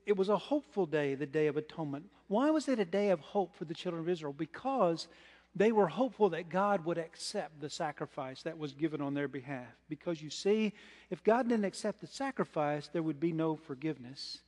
It, 0.07 0.17
was 0.17 0.31
a 0.31 0.37
hopeful 0.39 0.87
day, 0.87 1.15
the 1.15 1.27
Day 1.27 1.47
of 1.47 1.59
Atonement. 1.59 2.07
Why 2.29 2.51
was 2.51 2.69
it 2.69 2.79
a 2.79 2.87
day 2.87 3.11
of 3.11 3.21
hope 3.21 3.55
for 3.55 3.67
the 3.67 3.75
children 3.75 4.03
of 4.03 4.09
Israel? 4.09 4.33
Because 4.33 5.09
they 5.57 5.71
were 5.71 5.87
hopeful 5.87 6.31
that 6.31 6.49
God 6.49 6.85
would 6.85 6.99
accept 6.99 7.61
the 7.61 7.71
sacrifice 7.71 8.43
that 8.43 8.59
was 8.59 8.73
given 8.73 9.01
on 9.01 9.15
their 9.15 9.29
behalf. 9.29 9.69
Because 9.89 10.21
you 10.21 10.31
see, 10.31 10.73
if 11.11 11.23
God 11.23 11.49
didn't 11.49 11.65
accept 11.65 12.01
the 12.01 12.07
sacrifice, 12.07 12.89
there 12.89 13.03
would 13.03 13.21
be 13.21 13.33
no 13.33 13.55
forgiveness. 13.55 14.41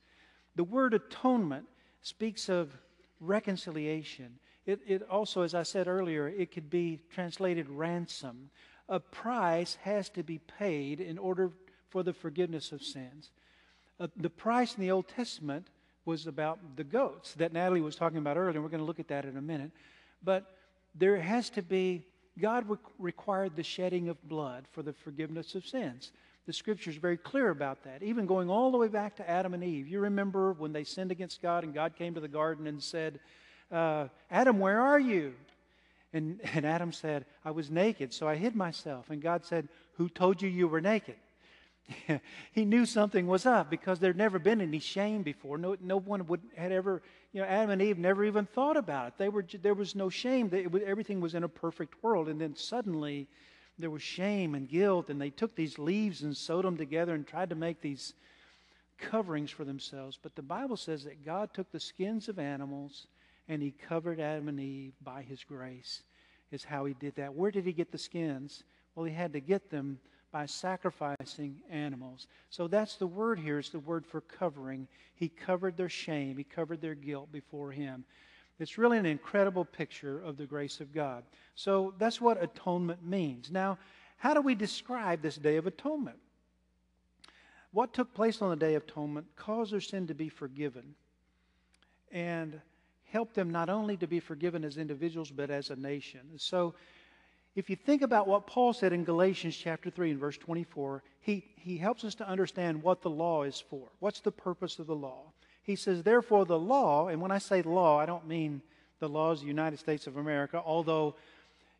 The 0.55 0.65
word 0.65 0.93
atonement 0.93 1.65
speaks 2.01 2.49
of 2.49 2.75
reconciliation. 3.21 4.39
It, 4.65 4.81
it 4.85 5.03
also, 5.03 5.43
as 5.43 5.55
I 5.55 5.63
said 5.63 5.87
earlier, 5.87 6.27
it 6.27 6.51
could 6.51 6.69
be 6.69 6.99
translated 7.09 7.69
ransom. 7.69 8.49
A 8.89 8.99
price 8.99 9.77
has 9.83 10.09
to 10.09 10.23
be 10.23 10.39
paid 10.39 10.99
in 10.99 11.17
order 11.17 11.51
for 11.89 12.03
the 12.03 12.13
forgiveness 12.13 12.73
of 12.73 12.81
sins. 12.81 13.31
Uh, 13.99 14.07
the 14.17 14.29
price 14.29 14.75
in 14.75 14.81
the 14.81 14.91
Old 14.91 15.07
Testament 15.07 15.67
was 16.03 16.27
about 16.27 16.59
the 16.75 16.83
goats 16.83 17.33
that 17.35 17.53
Natalie 17.53 17.81
was 17.81 17.95
talking 17.95 18.17
about 18.17 18.37
earlier, 18.37 18.51
and 18.51 18.63
we're 18.63 18.69
going 18.69 18.81
to 18.81 18.85
look 18.85 18.99
at 18.99 19.07
that 19.07 19.25
in 19.25 19.37
a 19.37 19.41
minute. 19.41 19.71
But 20.23 20.56
there 20.97 21.17
has 21.17 21.49
to 21.51 21.61
be, 21.61 22.05
God 22.39 22.69
re- 22.69 22.77
required 22.97 23.55
the 23.55 23.63
shedding 23.63 24.09
of 24.09 24.21
blood 24.27 24.65
for 24.71 24.81
the 24.81 24.93
forgiveness 24.93 25.55
of 25.55 25.65
sins. 25.65 26.11
The 26.45 26.53
scripture 26.53 26.89
is 26.89 26.97
very 26.97 27.17
clear 27.17 27.49
about 27.49 27.83
that, 27.83 28.03
even 28.03 28.25
going 28.25 28.49
all 28.49 28.71
the 28.71 28.77
way 28.77 28.87
back 28.87 29.15
to 29.17 29.29
Adam 29.29 29.53
and 29.53 29.63
Eve. 29.63 29.87
You 29.87 29.99
remember 29.99 30.53
when 30.53 30.71
they 30.71 30.83
sinned 30.83 31.11
against 31.11 31.41
God 31.41 31.63
and 31.63 31.73
God 31.73 31.95
came 31.95 32.13
to 32.13 32.21
the 32.21 32.27
garden 32.27 32.67
and 32.67 32.81
said, 32.81 33.19
uh, 33.71 34.07
Adam, 34.31 34.59
where 34.59 34.81
are 34.81 34.99
you? 34.99 35.33
And, 36.13 36.39
and 36.53 36.65
Adam 36.65 36.91
said, 36.91 37.25
I 37.43 37.51
was 37.51 37.69
naked, 37.69 38.13
so 38.13 38.27
I 38.27 38.35
hid 38.35 38.55
myself. 38.55 39.09
And 39.09 39.21
God 39.21 39.45
said, 39.45 39.67
Who 39.93 40.09
told 40.09 40.41
you 40.41 40.49
you 40.49 40.67
were 40.67 40.81
naked? 40.81 41.15
he 42.51 42.65
knew 42.65 42.85
something 42.85 43.27
was 43.27 43.45
up 43.45 43.69
because 43.69 43.99
there'd 43.99 44.17
never 44.17 44.39
been 44.39 44.61
any 44.61 44.79
shame 44.79 45.23
before. 45.23 45.57
No, 45.57 45.77
no 45.79 45.97
one 45.97 46.27
would, 46.27 46.41
had 46.55 46.71
ever, 46.71 47.01
you 47.31 47.41
know, 47.41 47.47
Adam 47.47 47.69
and 47.69 47.81
Eve 47.81 47.97
never 47.97 48.25
even 48.25 48.45
thought 48.45 48.77
about 48.77 49.09
it. 49.09 49.13
They 49.17 49.29
were, 49.29 49.45
there 49.61 49.73
was 49.73 49.95
no 49.95 50.09
shame. 50.09 50.49
They, 50.49 50.67
was, 50.67 50.81
everything 50.85 51.21
was 51.21 51.33
in 51.33 51.43
a 51.43 51.49
perfect 51.49 52.03
world. 52.03 52.27
And 52.27 52.39
then 52.41 52.55
suddenly 52.55 53.27
there 53.79 53.89
was 53.89 54.01
shame 54.01 54.55
and 54.55 54.67
guilt, 54.67 55.09
and 55.09 55.21
they 55.21 55.29
took 55.29 55.55
these 55.55 55.79
leaves 55.79 56.23
and 56.23 56.35
sewed 56.35 56.65
them 56.65 56.77
together 56.77 57.13
and 57.13 57.25
tried 57.25 57.49
to 57.49 57.55
make 57.55 57.81
these 57.81 58.13
coverings 58.97 59.51
for 59.51 59.63
themselves. 59.63 60.19
But 60.21 60.35
the 60.35 60.41
Bible 60.41 60.77
says 60.77 61.03
that 61.03 61.25
God 61.25 61.53
took 61.53 61.71
the 61.71 61.79
skins 61.79 62.27
of 62.27 62.39
animals 62.39 63.07
and 63.47 63.61
he 63.61 63.71
covered 63.71 64.19
Adam 64.19 64.49
and 64.49 64.59
Eve 64.59 64.93
by 65.01 65.21
his 65.21 65.43
grace, 65.43 66.01
is 66.51 66.63
how 66.63 66.85
he 66.85 66.93
did 66.95 67.15
that. 67.15 67.33
Where 67.33 67.51
did 67.51 67.65
he 67.65 67.71
get 67.71 67.91
the 67.91 67.97
skins? 67.97 68.63
Well, 68.95 69.05
he 69.05 69.13
had 69.13 69.33
to 69.33 69.39
get 69.39 69.69
them 69.69 69.99
by 70.31 70.45
sacrificing 70.45 71.61
animals. 71.69 72.27
So 72.49 72.67
that's 72.67 72.95
the 72.95 73.07
word 73.07 73.39
here, 73.39 73.59
is 73.59 73.69
the 73.69 73.79
word 73.79 74.05
for 74.05 74.21
covering. 74.21 74.87
He 75.15 75.29
covered 75.29 75.77
their 75.77 75.89
shame, 75.89 76.37
he 76.37 76.43
covered 76.43 76.81
their 76.81 76.95
guilt 76.95 77.31
before 77.31 77.71
him. 77.71 78.03
It's 78.59 78.77
really 78.77 78.97
an 78.97 79.05
incredible 79.05 79.65
picture 79.65 80.19
of 80.19 80.37
the 80.37 80.45
grace 80.45 80.79
of 80.79 80.93
God. 80.93 81.23
So 81.55 81.93
that's 81.99 82.19
what 82.19 82.41
atonement 82.41 83.05
means. 83.05 83.51
Now, 83.51 83.77
how 84.17 84.33
do 84.33 84.41
we 84.41 84.55
describe 84.55 85.21
this 85.21 85.35
Day 85.35 85.57
of 85.57 85.67
Atonement? 85.67 86.17
What 87.71 87.93
took 87.93 88.13
place 88.13 88.41
on 88.41 88.49
the 88.49 88.55
Day 88.55 88.73
of 88.73 88.83
Atonement 88.83 89.27
caused 89.35 89.71
their 89.71 89.81
sin 89.81 90.07
to 90.07 90.15
be 90.15 90.29
forgiven 90.29 90.95
and 92.11 92.59
helped 93.05 93.35
them 93.35 93.51
not 93.51 93.69
only 93.69 93.95
to 93.97 94.07
be 94.07 94.19
forgiven 94.19 94.63
as 94.63 94.77
individuals, 94.77 95.29
but 95.29 95.49
as 95.49 95.69
a 95.69 95.75
nation. 95.75 96.21
So, 96.37 96.73
if 97.57 97.71
you 97.71 97.75
think 97.75 98.03
about 98.03 98.27
what 98.27 98.45
Paul 98.45 98.71
said 98.71 98.93
in 98.93 99.03
Galatians 99.03 99.57
chapter 99.57 99.89
3 99.89 100.11
and 100.11 100.19
verse 100.19 100.37
24, 100.37 101.01
he, 101.21 101.43
he 101.55 101.75
helps 101.75 102.03
us 102.03 102.13
to 102.15 102.29
understand 102.29 102.83
what 102.83 103.01
the 103.01 103.09
law 103.09 103.41
is 103.41 103.59
for. 103.59 103.87
What's 103.97 104.19
the 104.19 104.31
purpose 104.31 104.77
of 104.77 104.85
the 104.85 104.95
law? 104.95 105.23
He 105.63 105.75
says, 105.75 106.03
therefore, 106.03 106.45
the 106.45 106.59
law, 106.59 107.07
and 107.07 107.19
when 107.19 107.31
I 107.31 107.39
say 107.39 107.63
law, 107.63 107.99
I 107.99 108.05
don't 108.05 108.27
mean 108.27 108.61
the 108.99 109.09
laws 109.09 109.39
of 109.39 109.45
the 109.45 109.47
United 109.47 109.79
States 109.79 110.05
of 110.05 110.17
America, 110.17 110.61
although, 110.63 111.15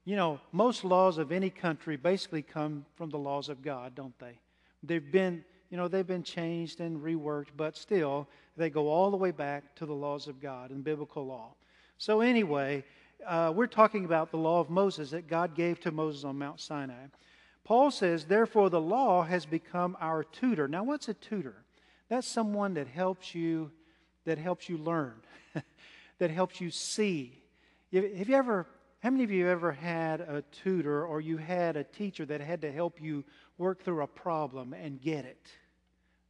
you 0.03 0.15
know, 0.15 0.39
most 0.51 0.83
laws 0.83 1.19
of 1.19 1.31
any 1.31 1.51
country 1.51 1.95
basically 1.95 2.41
come 2.41 2.83
from 2.95 3.11
the 3.11 3.19
laws 3.19 3.47
of 3.47 3.61
God, 3.61 3.93
don't 3.93 4.17
they? 4.17 4.39
They've 4.81 5.11
been, 5.11 5.45
you 5.69 5.77
know, 5.77 5.87
they've 5.87 6.07
been 6.07 6.23
changed 6.23 6.79
and 6.79 6.99
reworked, 6.99 7.49
but 7.55 7.77
still, 7.77 8.27
they 8.57 8.71
go 8.71 8.87
all 8.87 9.11
the 9.11 9.17
way 9.17 9.29
back 9.29 9.75
to 9.75 9.85
the 9.85 9.93
laws 9.93 10.27
of 10.27 10.41
God 10.41 10.71
and 10.71 10.83
biblical 10.83 11.27
law. 11.27 11.53
So, 11.99 12.21
anyway, 12.21 12.83
uh, 13.25 13.51
we're 13.55 13.67
talking 13.67 14.05
about 14.05 14.31
the 14.31 14.37
law 14.37 14.59
of 14.59 14.69
Moses 14.69 15.11
that 15.11 15.27
God 15.27 15.55
gave 15.55 15.79
to 15.81 15.91
Moses 15.91 16.23
on 16.23 16.37
Mount 16.37 16.59
Sinai. 16.59 17.07
Paul 17.63 17.91
says, 17.91 18.25
therefore, 18.25 18.69
the 18.69 18.81
law 18.81 19.23
has 19.23 19.45
become 19.45 19.97
our 19.99 20.23
tutor. 20.23 20.67
Now, 20.67 20.83
what's 20.83 21.09
a 21.09 21.13
tutor? 21.13 21.65
That's 22.09 22.27
someone 22.27 22.75
that 22.75 22.87
helps 22.87 23.35
you, 23.35 23.71
that 24.25 24.37
helps 24.37 24.69
you 24.69 24.77
learn, 24.77 25.15
that 26.19 26.31
helps 26.31 26.61
you 26.61 26.71
see. 26.71 27.43
Have 27.91 28.29
you 28.29 28.35
ever, 28.35 28.67
how 28.99 29.09
many 29.09 29.23
of 29.23 29.31
you 29.31 29.47
ever 29.47 29.71
had 29.71 30.21
a 30.21 30.43
tutor 30.63 31.05
or 31.05 31.19
you 31.19 31.37
had 31.37 31.75
a 31.75 31.83
teacher 31.83 32.25
that 32.25 32.39
had 32.39 32.61
to 32.61 32.71
help 32.71 33.01
you 33.01 33.25
work 33.57 33.83
through 33.83 34.01
a 34.01 34.07
problem 34.07 34.73
and 34.73 35.01
get 35.01 35.25
it? 35.25 35.51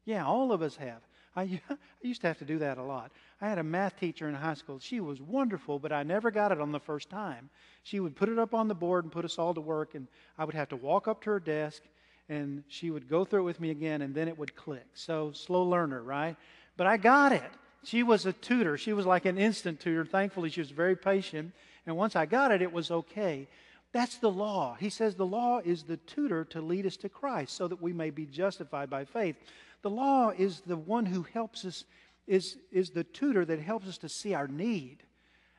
Yeah, 0.06 0.26
all 0.26 0.52
of 0.52 0.62
us 0.62 0.76
have. 0.78 1.02
I, 1.36 1.42
I 1.70 1.78
used 2.02 2.22
to 2.22 2.28
have 2.28 2.40
to 2.40 2.46
do 2.46 2.60
that 2.60 2.78
a 2.78 2.84
lot. 2.84 3.12
I 3.40 3.50
had 3.50 3.60
a 3.60 3.64
math 3.64 4.00
teacher 4.00 4.28
in 4.28 4.36
high 4.36 4.56
school. 4.56 4.80
She 4.80 5.00
was 5.00 5.22
wonderful, 5.22 5.78
but 5.78 5.92
I 5.92 6.04
never 6.04 6.32
got 6.32 6.52
it 6.52 6.60
on 6.60 6.72
the 6.72 6.80
first 6.80 7.10
time. 7.10 7.50
She 7.84 8.00
would 8.00 8.16
put 8.16 8.30
it 8.30 8.40
up 8.40 8.54
on 8.54 8.68
the 8.68 8.76
board 8.76 9.06
and 9.06 9.12
put 9.12 9.26
us 9.26 9.38
all 9.38 9.54
to 9.54 9.62
work, 9.62 9.94
and 9.94 10.08
I 10.38 10.46
would 10.46 10.56
have 10.56 10.70
to 10.70 10.76
walk 10.76 11.08
up 11.08 11.22
to 11.24 11.30
her 11.32 11.40
desk, 11.40 11.84
and 12.30 12.64
she 12.68 12.90
would 12.90 13.08
go 13.08 13.26
through 13.26 13.42
it 13.42 13.46
with 13.46 13.60
me 13.60 13.70
again, 13.70 14.02
and 14.02 14.16
then 14.16 14.28
it 14.28 14.38
would 14.38 14.56
click. 14.56 14.88
So, 14.96 15.32
slow 15.34 15.64
learner, 15.64 16.02
right? 16.02 16.36
But 16.78 16.88
I 16.88 16.98
got 16.98 17.32
it. 17.32 17.52
She 17.84 18.04
was 18.04 18.26
a 18.26 18.34
tutor. 18.34 18.78
She 18.78 18.94
was 18.94 19.06
like 19.06 19.26
an 19.26 19.38
instant 19.38 19.80
tutor. 19.80 20.04
Thankfully, 20.04 20.50
she 20.50 20.62
was 20.62 20.72
very 20.72 20.96
patient. 20.96 21.54
And 21.86 21.96
once 21.96 22.16
I 22.16 22.26
got 22.26 22.52
it, 22.52 22.62
it 22.62 22.74
was 22.74 22.92
okay. 22.92 23.48
That's 23.94 24.18
the 24.18 24.30
law. 24.30 24.76
He 24.80 24.90
says 24.90 25.16
the 25.16 25.26
law 25.26 25.60
is 25.64 25.84
the 25.84 25.98
tutor 25.98 26.44
to 26.46 26.62
lead 26.62 26.86
us 26.86 26.98
to 26.98 27.10
Christ 27.10 27.56
so 27.56 27.68
that 27.68 27.82
we 27.82 27.94
may 27.94 28.10
be 28.10 28.26
justified 28.26 28.90
by 28.90 29.06
faith. 29.06 29.38
The 29.82 29.90
law 29.90 30.32
is 30.32 30.62
the 30.62 30.76
one 30.76 31.06
who 31.06 31.24
helps 31.34 31.64
us, 31.64 31.86
is, 32.28 32.58
is 32.72 32.92
the 32.92 33.04
tutor 33.04 33.46
that 33.46 33.60
helps 33.60 33.88
us 33.88 33.98
to 34.00 34.10
see 34.10 34.34
our 34.34 34.48
need. 34.48 34.98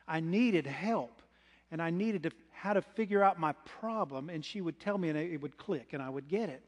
I 0.07 0.19
needed 0.19 0.65
help, 0.65 1.21
and 1.71 1.81
I 1.81 1.89
needed 1.89 2.23
to, 2.23 2.31
how 2.51 2.73
to 2.73 2.81
figure 2.81 3.23
out 3.23 3.39
my 3.39 3.53
problem, 3.79 4.29
and 4.29 4.43
she 4.43 4.61
would 4.61 4.79
tell 4.79 4.97
me, 4.97 5.09
and 5.09 5.17
it 5.17 5.41
would 5.41 5.57
click, 5.57 5.89
and 5.93 6.01
I 6.01 6.09
would 6.09 6.27
get 6.27 6.49
it. 6.49 6.63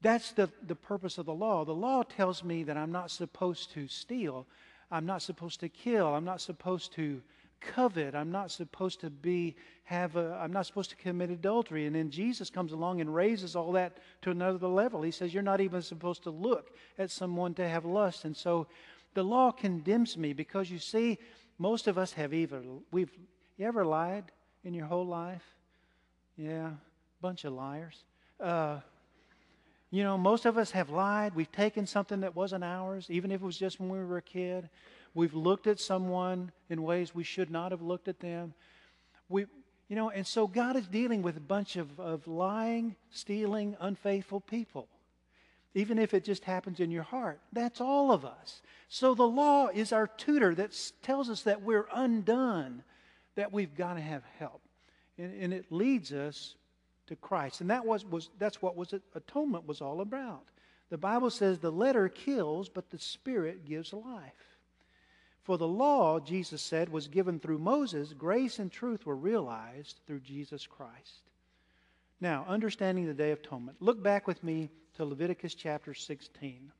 That's 0.00 0.32
the, 0.32 0.50
the 0.66 0.74
purpose 0.74 1.18
of 1.18 1.26
the 1.26 1.34
law. 1.34 1.64
The 1.64 1.74
law 1.74 2.02
tells 2.02 2.42
me 2.42 2.64
that 2.64 2.76
I'm 2.76 2.92
not 2.92 3.10
supposed 3.10 3.72
to 3.72 3.86
steal, 3.86 4.46
I'm 4.90 5.06
not 5.06 5.22
supposed 5.22 5.60
to 5.60 5.68
kill, 5.68 6.14
I'm 6.14 6.24
not 6.24 6.40
supposed 6.40 6.92
to 6.94 7.22
covet. 7.62 8.14
I'm 8.14 8.30
not 8.30 8.50
supposed 8.50 9.00
to 9.00 9.10
be 9.10 9.56
have 9.84 10.16
a, 10.16 10.38
I'm 10.40 10.52
not 10.52 10.66
supposed 10.66 10.90
to 10.90 10.96
commit 10.96 11.30
adultery. 11.30 11.86
And 11.86 11.94
then 11.94 12.10
Jesus 12.10 12.50
comes 12.50 12.72
along 12.72 13.00
and 13.00 13.14
raises 13.14 13.56
all 13.56 13.72
that 13.72 13.98
to 14.22 14.30
another 14.30 14.66
level. 14.66 15.02
He 15.02 15.10
says 15.10 15.32
you're 15.32 15.42
not 15.42 15.60
even 15.60 15.82
supposed 15.82 16.22
to 16.24 16.30
look 16.30 16.70
at 16.98 17.10
someone 17.10 17.54
to 17.54 17.68
have 17.68 17.84
lust. 17.84 18.24
And 18.24 18.36
so 18.36 18.66
the 19.14 19.22
law 19.22 19.50
condemns 19.50 20.16
me 20.16 20.32
because 20.32 20.70
you 20.70 20.78
see, 20.78 21.18
most 21.58 21.86
of 21.86 21.98
us 21.98 22.12
have 22.14 22.32
either 22.32 22.62
we've 22.90 23.10
you 23.58 23.66
ever 23.66 23.84
lied 23.84 24.24
in 24.64 24.74
your 24.74 24.86
whole 24.86 25.06
life? 25.06 25.44
Yeah, 26.36 26.70
bunch 27.20 27.44
of 27.44 27.52
liars. 27.52 28.04
Uh, 28.40 28.80
you 29.90 30.02
know, 30.02 30.16
most 30.16 30.46
of 30.46 30.56
us 30.56 30.70
have 30.70 30.88
lied. 30.88 31.34
We've 31.34 31.52
taken 31.52 31.86
something 31.86 32.20
that 32.20 32.34
wasn't 32.34 32.64
ours, 32.64 33.06
even 33.10 33.30
if 33.30 33.42
it 33.42 33.44
was 33.44 33.58
just 33.58 33.78
when 33.78 33.90
we 33.90 33.98
were 33.98 34.16
a 34.16 34.22
kid. 34.22 34.68
We've 35.14 35.34
looked 35.34 35.66
at 35.66 35.78
someone 35.78 36.50
in 36.70 36.82
ways 36.82 37.14
we 37.14 37.24
should 37.24 37.50
not 37.50 37.72
have 37.72 37.82
looked 37.82 38.08
at 38.08 38.18
them. 38.18 38.54
We, 39.28 39.44
you 39.88 39.96
know, 39.96 40.08
and 40.08 40.26
so 40.26 40.46
God 40.46 40.76
is 40.76 40.86
dealing 40.86 41.20
with 41.20 41.36
a 41.36 41.40
bunch 41.40 41.76
of, 41.76 42.00
of 42.00 42.26
lying, 42.26 42.96
stealing, 43.10 43.76
unfaithful 43.78 44.40
people. 44.40 44.88
Even 45.74 45.98
if 45.98 46.12
it 46.12 46.24
just 46.24 46.44
happens 46.44 46.80
in 46.80 46.90
your 46.90 47.02
heart. 47.02 47.40
That's 47.52 47.80
all 47.80 48.12
of 48.12 48.24
us. 48.24 48.60
So 48.88 49.14
the 49.14 49.26
law 49.26 49.68
is 49.68 49.92
our 49.92 50.06
tutor 50.06 50.54
that 50.54 50.78
tells 51.02 51.30
us 51.30 51.42
that 51.42 51.62
we're 51.62 51.86
undone, 51.94 52.82
that 53.36 53.52
we've 53.52 53.74
got 53.74 53.94
to 53.94 54.00
have 54.00 54.22
help. 54.38 54.60
And, 55.16 55.34
and 55.42 55.54
it 55.54 55.72
leads 55.72 56.12
us 56.12 56.56
to 57.06 57.16
Christ. 57.16 57.62
And 57.62 57.70
that 57.70 57.86
was, 57.86 58.04
was 58.04 58.28
that's 58.38 58.60
what 58.60 58.76
was 58.76 58.94
atonement 59.14 59.66
was 59.66 59.80
all 59.80 60.00
about. 60.00 60.44
The 60.90 60.98
Bible 60.98 61.30
says 61.30 61.58
the 61.58 61.72
letter 61.72 62.10
kills, 62.10 62.68
but 62.68 62.90
the 62.90 62.98
spirit 62.98 63.64
gives 63.64 63.94
life. 63.94 64.58
For 65.42 65.58
the 65.58 65.66
law, 65.66 66.20
Jesus 66.20 66.62
said, 66.62 66.88
was 66.88 67.08
given 67.08 67.40
through 67.40 67.58
Moses. 67.58 68.12
Grace 68.12 68.58
and 68.58 68.70
truth 68.70 69.06
were 69.06 69.16
realized 69.16 70.00
through 70.06 70.20
Jesus 70.20 70.66
Christ. 70.66 71.30
Now, 72.22 72.46
understanding 72.48 73.08
the 73.08 73.14
Day 73.14 73.32
of 73.32 73.40
Atonement, 73.40 73.78
look 73.80 74.00
back 74.00 74.28
with 74.28 74.44
me 74.44 74.70
to 74.94 75.04
Leviticus 75.04 75.56
chapter 75.56 75.92
16. 75.92 76.70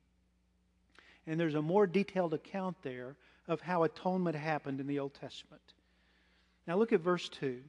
And 1.27 1.37
there's 1.37 1.55
a 1.55 1.61
more 1.61 1.85
detailed 1.85 2.33
account 2.33 2.77
there 2.81 3.17
of 3.49 3.59
how 3.59 3.83
atonement 3.83 4.37
happened 4.37 4.79
in 4.79 4.87
the 4.87 4.99
Old 4.99 5.13
Testament. 5.13 5.61
Now, 6.65 6.77
look 6.77 6.93
at 6.93 7.01
verse 7.01 7.27
2. 7.27 7.59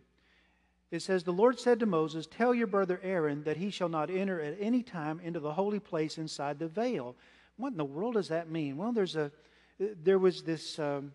It 0.93 1.03
says, 1.03 1.25
The 1.25 1.33
Lord 1.33 1.59
said 1.59 1.81
to 1.81 1.87
Moses, 1.87 2.29
Tell 2.29 2.55
your 2.55 2.69
brother 2.69 3.01
Aaron 3.03 3.43
that 3.43 3.57
he 3.57 3.71
shall 3.71 3.89
not 3.89 4.09
enter 4.09 4.41
at 4.41 4.57
any 4.61 4.85
time 4.85 5.19
into 5.19 5.41
the 5.41 5.55
holy 5.55 5.81
place 5.81 6.17
inside 6.17 6.61
the 6.61 6.69
veil. 6.69 7.17
What 7.57 7.73
in 7.73 7.77
the 7.77 7.85
world 7.85 8.15
does 8.15 8.29
that 8.29 8.49
mean? 8.49 8.77
Well, 8.77 8.93
there's 8.93 9.17
a 9.17 9.33
there 9.81 10.21
was 10.21 10.45
this 10.45 10.79
um, 10.79 11.11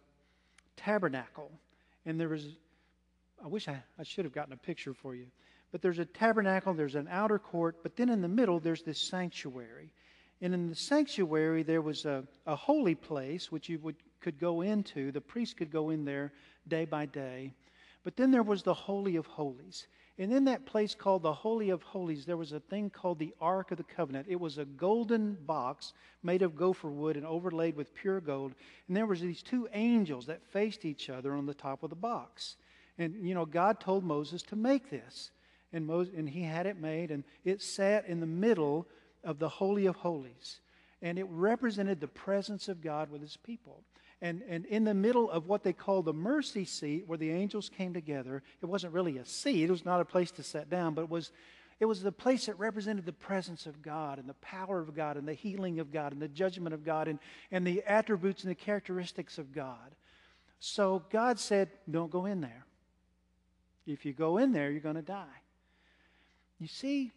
tabernacle, 0.75 1.51
and 2.05 2.19
there 2.19 2.27
was, 2.27 2.47
I 3.41 3.47
wish 3.47 3.69
I, 3.69 3.81
I 3.97 4.03
should 4.03 4.25
have 4.25 4.33
gotten 4.33 4.51
a 4.51 4.57
picture 4.57 4.93
for 4.93 5.15
you, 5.15 5.27
but 5.71 5.81
there's 5.81 5.99
a 5.99 6.05
tabernacle, 6.05 6.73
there's 6.73 6.95
an 6.95 7.07
outer 7.09 7.39
court, 7.39 7.77
but 7.83 7.95
then 7.95 8.09
in 8.09 8.21
the 8.21 8.27
middle, 8.27 8.59
there's 8.59 8.83
this 8.83 8.99
sanctuary. 8.99 9.91
And 10.41 10.53
in 10.53 10.69
the 10.69 10.75
sanctuary, 10.75 11.63
there 11.63 11.81
was 11.81 12.05
a, 12.05 12.23
a 12.45 12.55
holy 12.55 12.95
place 12.95 13.51
which 13.51 13.69
you 13.69 13.79
would, 13.79 13.97
could 14.21 14.39
go 14.39 14.61
into. 14.61 15.11
The 15.11 15.21
priest 15.21 15.57
could 15.57 15.71
go 15.71 15.89
in 15.89 16.05
there 16.05 16.31
day 16.67 16.85
by 16.85 17.05
day. 17.05 17.53
But 18.03 18.15
then 18.15 18.31
there 18.31 18.43
was 18.43 18.63
the 18.63 18.73
Holy 18.73 19.17
of 19.17 19.25
Holies. 19.25 19.87
And 20.17 20.33
in 20.33 20.45
that 20.45 20.65
place 20.65 20.95
called 20.95 21.23
the 21.23 21.33
Holy 21.33 21.69
of 21.69 21.81
Holies, 21.83 22.25
there 22.25 22.37
was 22.37 22.51
a 22.51 22.59
thing 22.59 22.89
called 22.89 23.19
the 23.19 23.33
Ark 23.39 23.71
of 23.71 23.77
the 23.77 23.83
Covenant. 23.83 24.27
It 24.29 24.39
was 24.39 24.57
a 24.57 24.65
golden 24.65 25.35
box 25.45 25.93
made 26.23 26.41
of 26.41 26.55
gopher 26.55 26.89
wood 26.89 27.15
and 27.15 27.25
overlaid 27.25 27.75
with 27.75 27.93
pure 27.93 28.19
gold. 28.19 28.53
And 28.87 28.97
there 28.97 29.05
was 29.05 29.21
these 29.21 29.41
two 29.41 29.69
angels 29.73 30.25
that 30.25 30.43
faced 30.43 30.83
each 30.83 31.09
other 31.09 31.35
on 31.35 31.45
the 31.45 31.53
top 31.53 31.83
of 31.83 31.89
the 31.89 31.95
box. 31.95 32.57
And 32.97 33.25
you 33.25 33.33
know, 33.33 33.45
God 33.45 33.79
told 33.79 34.03
Moses 34.03 34.41
to 34.43 34.55
make 34.55 34.89
this. 34.89 35.31
And 35.71 35.85
Moses 35.85 36.13
and 36.17 36.29
he 36.29 36.43
had 36.43 36.65
it 36.65 36.79
made 36.79 37.11
and 37.11 37.23
it 37.43 37.61
sat 37.61 38.05
in 38.07 38.19
the 38.19 38.25
middle 38.25 38.87
of 39.23 39.39
the 39.39 39.49
Holy 39.49 39.85
of 39.85 39.95
Holies. 39.97 40.59
And 41.01 41.17
it 41.17 41.27
represented 41.29 41.99
the 41.99 42.07
presence 42.07 42.67
of 42.67 42.81
God 42.81 43.09
with 43.09 43.21
his 43.21 43.37
people. 43.37 43.83
And, 44.21 44.41
and 44.49 44.65
in 44.65 44.83
the 44.83 44.93
middle 44.93 45.29
of 45.29 45.47
what 45.47 45.63
they 45.63 45.71
call 45.71 46.01
the 46.01 46.13
mercy 46.13 46.65
seat, 46.65 47.05
where 47.07 47.17
the 47.17 47.31
angels 47.31 47.69
came 47.69 47.93
together, 47.93 48.43
it 48.61 48.65
wasn't 48.65 48.93
really 48.93 49.17
a 49.17 49.25
seat. 49.25 49.63
It 49.63 49.71
was 49.71 49.85
not 49.85 50.01
a 50.01 50.05
place 50.05 50.31
to 50.31 50.43
sit 50.43 50.69
down, 50.69 50.93
but 50.93 51.03
it 51.03 51.09
was, 51.09 51.31
it 51.79 51.85
was 51.85 52.01
the 52.01 52.11
place 52.11 52.47
that 52.47 52.59
represented 52.59 53.05
the 53.05 53.13
presence 53.13 53.65
of 53.65 53.81
God 53.81 54.19
and 54.19 54.27
the 54.27 54.33
power 54.35 54.79
of 54.79 54.93
God 54.93 55.15
and 55.15 55.25
the 55.25 55.33
healing 55.33 55.79
of 55.79 55.93
God 55.93 56.11
and 56.11 56.21
the 56.21 56.27
judgment 56.27 56.73
of 56.73 56.83
God 56.83 57.07
and, 57.07 57.19
and 57.51 57.65
the 57.65 57.81
attributes 57.87 58.43
and 58.43 58.51
the 58.51 58.55
characteristics 58.55 59.37
of 59.37 59.53
God. 59.53 59.95
So 60.59 61.03
God 61.09 61.39
said, 61.39 61.69
Don't 61.89 62.11
go 62.11 62.25
in 62.25 62.41
there. 62.41 62.65
If 63.87 64.05
you 64.05 64.11
go 64.11 64.37
in 64.37 64.51
there, 64.51 64.69
you're 64.69 64.81
going 64.81 64.95
to 64.95 65.01
die. 65.01 65.25
You 66.59 66.67
see, 66.67 67.11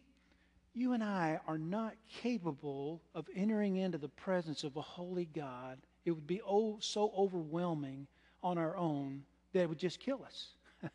you 0.73 0.93
and 0.93 1.03
I 1.03 1.39
are 1.47 1.57
not 1.57 1.93
capable 2.09 3.01
of 3.13 3.27
entering 3.35 3.77
into 3.77 3.97
the 3.97 4.09
presence 4.09 4.63
of 4.63 4.75
a 4.77 4.81
holy 4.81 5.25
God 5.25 5.77
it 6.05 6.11
would 6.11 6.27
be 6.27 6.41
oh, 6.41 6.77
so 6.79 7.11
overwhelming 7.17 8.07
on 8.41 8.57
our 8.57 8.75
own 8.75 9.23
that 9.53 9.61
it 9.61 9.69
would 9.69 9.77
just 9.77 9.99
kill 9.99 10.23
us. 10.25 10.49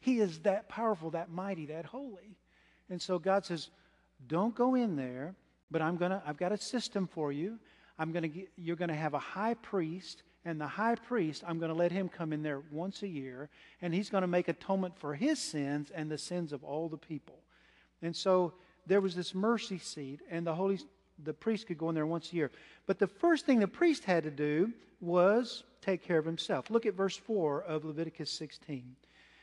he 0.00 0.20
is 0.20 0.40
that 0.40 0.68
powerful, 0.68 1.10
that 1.10 1.30
mighty, 1.30 1.66
that 1.66 1.84
holy. 1.84 2.36
And 2.88 3.00
so 3.00 3.18
God 3.18 3.44
says, 3.44 3.70
don't 4.26 4.54
go 4.54 4.74
in 4.74 4.96
there, 4.96 5.34
but 5.70 5.82
I'm 5.82 5.96
going 5.96 6.10
to, 6.10 6.22
I've 6.26 6.36
got 6.36 6.52
a 6.52 6.56
system 6.56 7.06
for 7.06 7.32
you. 7.32 7.58
I'm 7.98 8.12
going 8.12 8.30
to, 8.30 8.46
you're 8.56 8.76
going 8.76 8.88
to 8.88 8.94
have 8.94 9.14
a 9.14 9.18
high 9.18 9.54
priest, 9.54 10.22
and 10.44 10.60
the 10.60 10.66
high 10.66 10.94
priest, 10.94 11.44
I'm 11.46 11.58
going 11.58 11.70
to 11.70 11.76
let 11.76 11.92
him 11.92 12.08
come 12.08 12.32
in 12.32 12.42
there 12.42 12.62
once 12.72 13.02
a 13.02 13.08
year, 13.08 13.50
and 13.82 13.94
he's 13.94 14.08
going 14.08 14.22
to 14.22 14.26
make 14.26 14.48
atonement 14.48 14.98
for 14.98 15.14
his 15.14 15.38
sins 15.38 15.92
and 15.94 16.10
the 16.10 16.18
sins 16.18 16.52
of 16.52 16.64
all 16.64 16.88
the 16.88 16.96
people. 16.96 17.36
And 18.02 18.14
so 18.14 18.54
there 18.86 19.00
was 19.00 19.14
this 19.14 19.34
mercy 19.34 19.78
seat, 19.78 20.20
and 20.30 20.46
the 20.46 20.54
Holy, 20.54 20.78
the 21.22 21.34
priest 21.34 21.66
could 21.66 21.78
go 21.78 21.88
in 21.88 21.94
there 21.94 22.06
once 22.06 22.32
a 22.32 22.36
year. 22.36 22.50
But 22.86 22.98
the 22.98 23.06
first 23.06 23.46
thing 23.46 23.60
the 23.60 23.68
priest 23.68 24.04
had 24.04 24.24
to 24.24 24.30
do 24.30 24.72
was 25.00 25.64
take 25.80 26.02
care 26.02 26.18
of 26.18 26.24
himself. 26.24 26.70
Look 26.70 26.86
at 26.86 26.94
verse 26.94 27.16
4 27.16 27.62
of 27.62 27.84
Leviticus 27.84 28.30
16. 28.30 28.96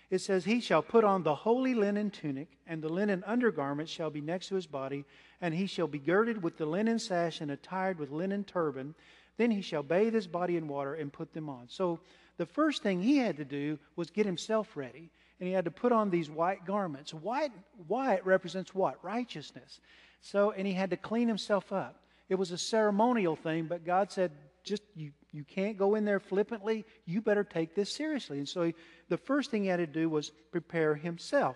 It 0.09 0.19
says, 0.19 0.45
He 0.45 0.61
shall 0.61 0.81
put 0.81 1.03
on 1.03 1.23
the 1.23 1.35
holy 1.35 1.73
linen 1.73 2.09
tunic, 2.11 2.47
and 2.65 2.81
the 2.81 2.89
linen 2.89 3.23
undergarment 3.25 3.89
shall 3.89 4.09
be 4.09 4.21
next 4.21 4.47
to 4.47 4.55
his 4.55 4.67
body, 4.67 5.03
and 5.41 5.53
he 5.53 5.65
shall 5.67 5.87
be 5.87 5.99
girded 5.99 6.41
with 6.41 6.57
the 6.57 6.65
linen 6.65 6.99
sash 6.99 7.41
and 7.41 7.51
attired 7.51 7.99
with 7.99 8.11
linen 8.11 8.43
turban. 8.43 8.95
Then 9.35 9.51
he 9.51 9.61
shall 9.61 9.83
bathe 9.83 10.13
his 10.13 10.27
body 10.27 10.55
in 10.55 10.67
water 10.67 10.95
and 10.95 11.11
put 11.11 11.33
them 11.33 11.49
on. 11.49 11.65
So 11.67 11.99
the 12.37 12.45
first 12.45 12.83
thing 12.83 13.01
he 13.01 13.17
had 13.17 13.37
to 13.37 13.45
do 13.45 13.77
was 13.95 14.09
get 14.09 14.25
himself 14.25 14.77
ready, 14.77 15.09
and 15.39 15.47
he 15.47 15.53
had 15.53 15.65
to 15.65 15.71
put 15.71 15.91
on 15.91 16.09
these 16.09 16.29
white 16.29 16.65
garments. 16.65 17.13
White, 17.13 17.51
white 17.87 18.25
represents 18.25 18.73
what? 18.73 19.03
Righteousness. 19.03 19.79
So, 20.21 20.51
and 20.51 20.65
he 20.65 20.73
had 20.73 20.89
to 20.89 20.97
clean 20.97 21.27
himself 21.27 21.71
up. 21.71 22.01
It 22.29 22.35
was 22.35 22.51
a 22.51 22.57
ceremonial 22.57 23.35
thing, 23.35 23.65
but 23.65 23.85
God 23.85 24.11
said, 24.11 24.31
just 24.63 24.83
you, 24.95 25.11
you 25.31 25.43
can't 25.43 25.77
go 25.77 25.95
in 25.95 26.03
there 26.03 26.19
flippantly. 26.19 26.85
You 27.05 27.21
better 27.21 27.43
take 27.43 27.73
this 27.73 27.93
seriously. 27.93 28.39
And 28.39 28.49
so 28.49 28.63
he, 28.63 28.75
the 29.09 29.17
first 29.17 29.49
thing 29.49 29.63
he 29.63 29.69
had 29.69 29.77
to 29.77 29.87
do 29.87 30.09
was 30.09 30.31
prepare 30.51 30.95
himself. 30.95 31.55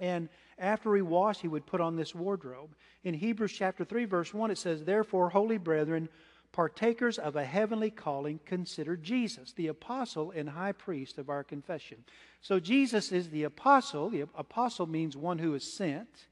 And 0.00 0.28
after 0.58 0.94
he 0.94 1.02
washed, 1.02 1.40
he 1.40 1.48
would 1.48 1.66
put 1.66 1.80
on 1.80 1.96
this 1.96 2.14
wardrobe. 2.14 2.74
In 3.04 3.14
Hebrews 3.14 3.52
chapter 3.52 3.84
3, 3.84 4.04
verse 4.06 4.32
1, 4.32 4.50
it 4.50 4.58
says, 4.58 4.84
Therefore, 4.84 5.28
holy 5.28 5.58
brethren, 5.58 6.08
partakers 6.52 7.18
of 7.18 7.36
a 7.36 7.44
heavenly 7.44 7.90
calling, 7.90 8.40
consider 8.44 8.96
Jesus, 8.96 9.52
the 9.52 9.68
apostle 9.68 10.32
and 10.32 10.48
high 10.48 10.72
priest 10.72 11.18
of 11.18 11.28
our 11.28 11.44
confession. 11.44 12.04
So 12.40 12.58
Jesus 12.58 13.12
is 13.12 13.30
the 13.30 13.44
apostle. 13.44 14.10
The 14.10 14.22
apostle 14.36 14.86
means 14.86 15.16
one 15.16 15.38
who 15.38 15.54
is 15.54 15.72
sent, 15.72 16.26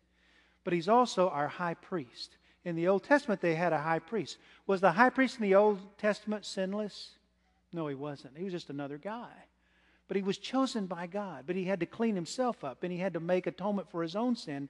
but 0.64 0.73
he's 0.73 0.88
also 0.88 1.28
our 1.28 1.49
high 1.49 1.75
priest. 1.75 2.37
In 2.64 2.75
the 2.75 2.88
Old 2.88 3.04
Testament, 3.04 3.40
they 3.40 3.54
had 3.54 3.73
a 3.73 3.78
high 3.78 4.00
priest. 4.00 4.38
Was 4.66 4.80
the 4.80 4.92
high 4.92 5.11
priest 5.11 5.37
in 5.37 5.42
the 5.42 5.54
Old 5.54 5.78
Testament 5.99 6.44
sinless? 6.44 7.11
No, 7.73 7.87
he 7.87 7.94
wasn't. 7.94 8.37
He 8.37 8.44
was 8.44 8.52
just 8.52 8.70
another 8.70 8.99
guy. 8.99 9.30
But 10.08 10.16
he 10.16 10.23
was 10.23 10.38
chosen 10.38 10.87
by 10.87 11.06
God. 11.06 11.44
But 11.46 11.56
he 11.56 11.64
had 11.64 11.80
to 11.80 11.87
clean 11.87 12.14
himself 12.14 12.64
up 12.64 12.82
and 12.82 12.92
he 12.92 12.99
had 12.99 13.12
to 13.14 13.20
make 13.20 13.46
atonement 13.46 13.90
for 13.90 14.02
his 14.02 14.16
own 14.16 14.35
sin. 14.35 14.68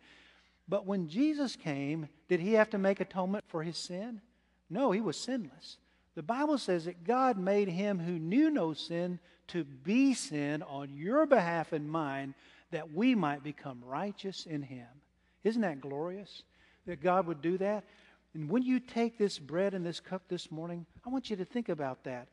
But 0.68 0.86
when 0.86 1.08
Jesus 1.08 1.56
came, 1.56 2.08
did 2.28 2.40
he 2.40 2.54
have 2.54 2.70
to 2.70 2.78
make 2.78 3.00
atonement 3.00 3.44
for 3.48 3.62
his 3.62 3.78
sin? 3.78 4.20
No, 4.68 4.90
he 4.90 5.00
was 5.00 5.16
sinless. 5.16 5.78
The 6.14 6.22
Bible 6.22 6.58
says 6.58 6.86
that 6.86 7.04
God 7.04 7.38
made 7.38 7.68
him 7.68 7.98
who 7.98 8.18
knew 8.18 8.50
no 8.50 8.72
sin 8.72 9.18
to 9.48 9.64
be 9.64 10.14
sin 10.14 10.62
on 10.62 10.94
your 10.94 11.26
behalf 11.26 11.72
and 11.72 11.90
mine 11.90 12.34
that 12.70 12.92
we 12.92 13.14
might 13.14 13.44
become 13.44 13.82
righteous 13.84 14.46
in 14.46 14.62
him. 14.62 14.88
Isn't 15.44 15.62
that 15.62 15.80
glorious? 15.80 16.42
that 16.86 17.02
God 17.02 17.26
would 17.26 17.42
do 17.42 17.58
that? 17.58 17.84
And 18.34 18.48
when 18.48 18.62
you 18.62 18.80
take 18.80 19.18
this 19.18 19.38
bread 19.38 19.74
and 19.74 19.84
this 19.84 20.00
cup 20.00 20.22
this 20.28 20.50
morning, 20.50 20.86
I 21.04 21.10
want 21.10 21.30
you 21.30 21.36
to 21.36 21.44
think 21.44 21.68
about 21.68 22.04
that. 22.04 22.28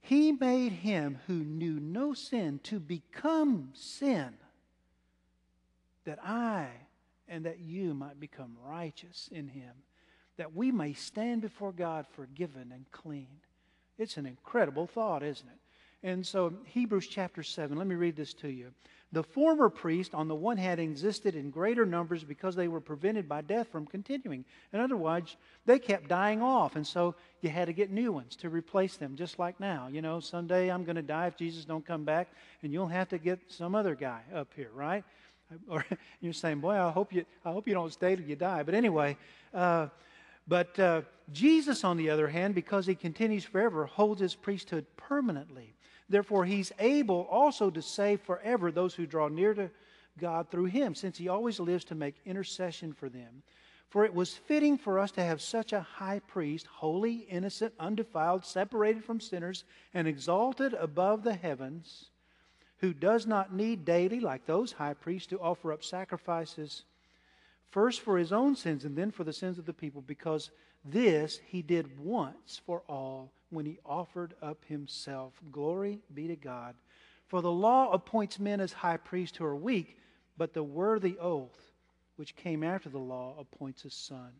He 0.00 0.32
made 0.32 0.72
him 0.72 1.18
who 1.26 1.34
knew 1.34 1.78
no 1.78 2.12
sin 2.12 2.60
to 2.64 2.80
become 2.80 3.70
sin, 3.74 4.34
that 6.04 6.18
I 6.24 6.68
and 7.28 7.44
that 7.46 7.60
you 7.60 7.94
might 7.94 8.18
become 8.18 8.56
righteous 8.64 9.28
in 9.32 9.48
him, 9.48 9.72
that 10.36 10.54
we 10.54 10.70
may 10.72 10.92
stand 10.92 11.42
before 11.42 11.72
God 11.72 12.06
forgiven 12.14 12.72
and 12.72 12.84
clean. 12.90 13.28
It's 13.98 14.16
an 14.16 14.26
incredible 14.26 14.86
thought, 14.86 15.22
isn't 15.22 15.48
it? 15.48 15.58
And 16.04 16.26
so, 16.26 16.52
Hebrews 16.64 17.06
chapter 17.06 17.42
7, 17.42 17.76
let 17.76 17.86
me 17.86 17.94
read 17.94 18.16
this 18.16 18.34
to 18.34 18.48
you. 18.48 18.72
The 19.12 19.22
former 19.22 19.68
priests, 19.68 20.14
on 20.14 20.26
the 20.26 20.34
one 20.34 20.56
hand, 20.56 20.80
existed 20.80 21.36
in 21.36 21.50
greater 21.50 21.84
numbers 21.84 22.24
because 22.24 22.56
they 22.56 22.66
were 22.66 22.80
prevented 22.80 23.28
by 23.28 23.42
death 23.42 23.68
from 23.68 23.86
continuing. 23.86 24.44
In 24.72 24.80
other 24.80 24.96
words, 24.96 25.36
they 25.66 25.78
kept 25.78 26.08
dying 26.08 26.42
off, 26.42 26.76
and 26.76 26.86
so 26.86 27.14
you 27.42 27.50
had 27.50 27.66
to 27.66 27.74
get 27.74 27.90
new 27.90 28.10
ones 28.10 28.34
to 28.36 28.48
replace 28.48 28.96
them, 28.96 29.14
just 29.14 29.38
like 29.38 29.60
now. 29.60 29.88
You 29.92 30.00
know, 30.00 30.18
someday 30.18 30.70
I'm 30.70 30.84
going 30.84 30.96
to 30.96 31.02
die 31.02 31.26
if 31.26 31.36
Jesus 31.36 31.66
don't 31.66 31.86
come 31.86 32.04
back, 32.04 32.28
and 32.62 32.72
you'll 32.72 32.86
have 32.88 33.10
to 33.10 33.18
get 33.18 33.38
some 33.48 33.74
other 33.74 33.94
guy 33.94 34.22
up 34.34 34.48
here, 34.56 34.70
right? 34.74 35.04
Or 35.68 35.84
you're 36.22 36.32
saying, 36.32 36.60
boy, 36.60 36.72
I 36.72 36.90
hope 36.90 37.12
you, 37.12 37.26
I 37.44 37.52
hope 37.52 37.68
you 37.68 37.74
don't 37.74 37.92
stay 37.92 38.16
till 38.16 38.24
you 38.24 38.36
die. 38.36 38.62
But 38.62 38.74
anyway, 38.74 39.18
uh, 39.52 39.88
but 40.46 40.78
uh, 40.78 41.02
Jesus, 41.32 41.84
on 41.84 41.96
the 41.96 42.10
other 42.10 42.28
hand, 42.28 42.54
because 42.54 42.86
he 42.86 42.94
continues 42.94 43.44
forever, 43.44 43.86
holds 43.86 44.20
his 44.20 44.34
priesthood 44.34 44.86
permanently. 44.96 45.74
Therefore, 46.08 46.44
he's 46.44 46.72
able 46.78 47.26
also 47.30 47.70
to 47.70 47.80
save 47.80 48.20
forever 48.20 48.70
those 48.70 48.94
who 48.94 49.06
draw 49.06 49.28
near 49.28 49.54
to 49.54 49.70
God 50.18 50.50
through 50.50 50.66
him, 50.66 50.94
since 50.94 51.16
he 51.16 51.28
always 51.28 51.58
lives 51.58 51.84
to 51.86 51.94
make 51.94 52.16
intercession 52.26 52.92
for 52.92 53.08
them. 53.08 53.42
For 53.88 54.04
it 54.04 54.14
was 54.14 54.34
fitting 54.34 54.78
for 54.78 54.98
us 54.98 55.10
to 55.12 55.22
have 55.22 55.40
such 55.40 55.72
a 55.72 55.80
high 55.80 56.20
priest, 56.20 56.66
holy, 56.66 57.26
innocent, 57.30 57.74
undefiled, 57.78 58.44
separated 58.44 59.04
from 59.04 59.20
sinners, 59.20 59.64
and 59.94 60.08
exalted 60.08 60.74
above 60.74 61.22
the 61.22 61.34
heavens, 61.34 62.10
who 62.78 62.92
does 62.92 63.26
not 63.26 63.54
need 63.54 63.84
daily, 63.84 64.18
like 64.18 64.46
those 64.46 64.72
high 64.72 64.94
priests, 64.94 65.28
to 65.28 65.40
offer 65.40 65.72
up 65.72 65.84
sacrifices, 65.84 66.84
first 67.72 68.02
for 68.02 68.16
his 68.16 68.32
own 68.32 68.54
sins 68.54 68.84
and 68.84 68.96
then 68.96 69.10
for 69.10 69.24
the 69.24 69.32
sins 69.32 69.58
of 69.58 69.66
the 69.66 69.72
people, 69.72 70.02
because 70.06 70.50
this 70.84 71.40
he 71.44 71.62
did 71.62 71.98
once 71.98 72.60
for 72.64 72.82
all 72.88 73.32
when 73.50 73.66
he 73.66 73.78
offered 73.84 74.34
up 74.40 74.64
himself. 74.66 75.32
Glory 75.50 75.98
be 76.14 76.28
to 76.28 76.36
God. 76.36 76.74
For 77.26 77.40
the 77.40 77.50
law 77.50 77.90
appoints 77.90 78.38
men 78.38 78.60
as 78.60 78.72
high 78.72 78.98
priests 78.98 79.36
who 79.38 79.44
are 79.44 79.56
weak, 79.56 79.98
but 80.36 80.52
the 80.52 80.62
worthy 80.62 81.16
oath, 81.18 81.72
which 82.16 82.36
came 82.36 82.62
after 82.62 82.90
the 82.90 82.98
law, 82.98 83.34
appoints 83.38 83.84
a 83.84 83.90
son. 83.90 84.32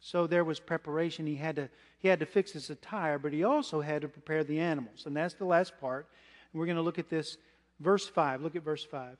So 0.00 0.26
there 0.26 0.44
was 0.44 0.60
preparation. 0.60 1.26
He 1.26 1.36
had 1.36 1.56
to, 1.56 1.68
he 1.98 2.08
had 2.08 2.20
to 2.20 2.26
fix 2.26 2.52
his 2.52 2.70
attire, 2.70 3.18
but 3.18 3.32
he 3.32 3.44
also 3.44 3.80
had 3.80 4.02
to 4.02 4.08
prepare 4.08 4.44
the 4.44 4.58
animals. 4.58 5.04
And 5.06 5.16
that's 5.16 5.34
the 5.34 5.44
last 5.44 5.78
part. 5.80 6.08
We're 6.52 6.66
going 6.66 6.76
to 6.76 6.82
look 6.82 6.98
at 6.98 7.08
this. 7.08 7.36
Verse 7.80 8.08
5. 8.08 8.42
Look 8.42 8.56
at 8.56 8.62
verse 8.64 8.84
5. 8.84 9.16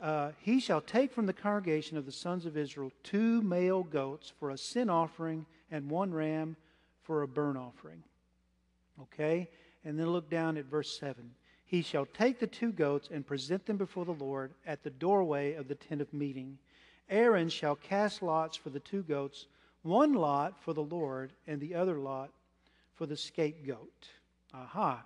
Uh, 0.00 0.32
he 0.40 0.60
shall 0.60 0.80
take 0.80 1.12
from 1.12 1.26
the 1.26 1.32
congregation 1.32 1.96
of 1.96 2.04
the 2.04 2.12
sons 2.12 2.44
of 2.44 2.56
Israel 2.56 2.92
two 3.02 3.40
male 3.42 3.82
goats 3.82 4.32
for 4.38 4.50
a 4.50 4.58
sin 4.58 4.90
offering 4.90 5.46
and 5.70 5.88
one 5.88 6.12
ram 6.12 6.56
for 7.02 7.22
a 7.22 7.28
burnt 7.28 7.56
offering. 7.56 8.02
Okay? 9.02 9.48
And 9.84 9.98
then 9.98 10.10
look 10.10 10.28
down 10.28 10.56
at 10.56 10.66
verse 10.66 10.98
7. 10.98 11.30
He 11.64 11.82
shall 11.82 12.06
take 12.06 12.38
the 12.38 12.46
two 12.46 12.72
goats 12.72 13.08
and 13.12 13.26
present 13.26 13.66
them 13.66 13.76
before 13.76 14.04
the 14.04 14.12
Lord 14.12 14.52
at 14.66 14.82
the 14.82 14.90
doorway 14.90 15.54
of 15.54 15.66
the 15.66 15.74
tent 15.74 16.00
of 16.00 16.12
meeting. 16.12 16.58
Aaron 17.08 17.48
shall 17.48 17.76
cast 17.76 18.22
lots 18.22 18.56
for 18.56 18.70
the 18.70 18.80
two 18.80 19.02
goats, 19.02 19.46
one 19.82 20.12
lot 20.12 20.60
for 20.60 20.74
the 20.74 20.82
Lord, 20.82 21.32
and 21.46 21.60
the 21.60 21.74
other 21.74 21.98
lot 21.98 22.30
for 22.94 23.06
the 23.06 23.16
scapegoat. 23.16 24.08
Aha, 24.52 25.04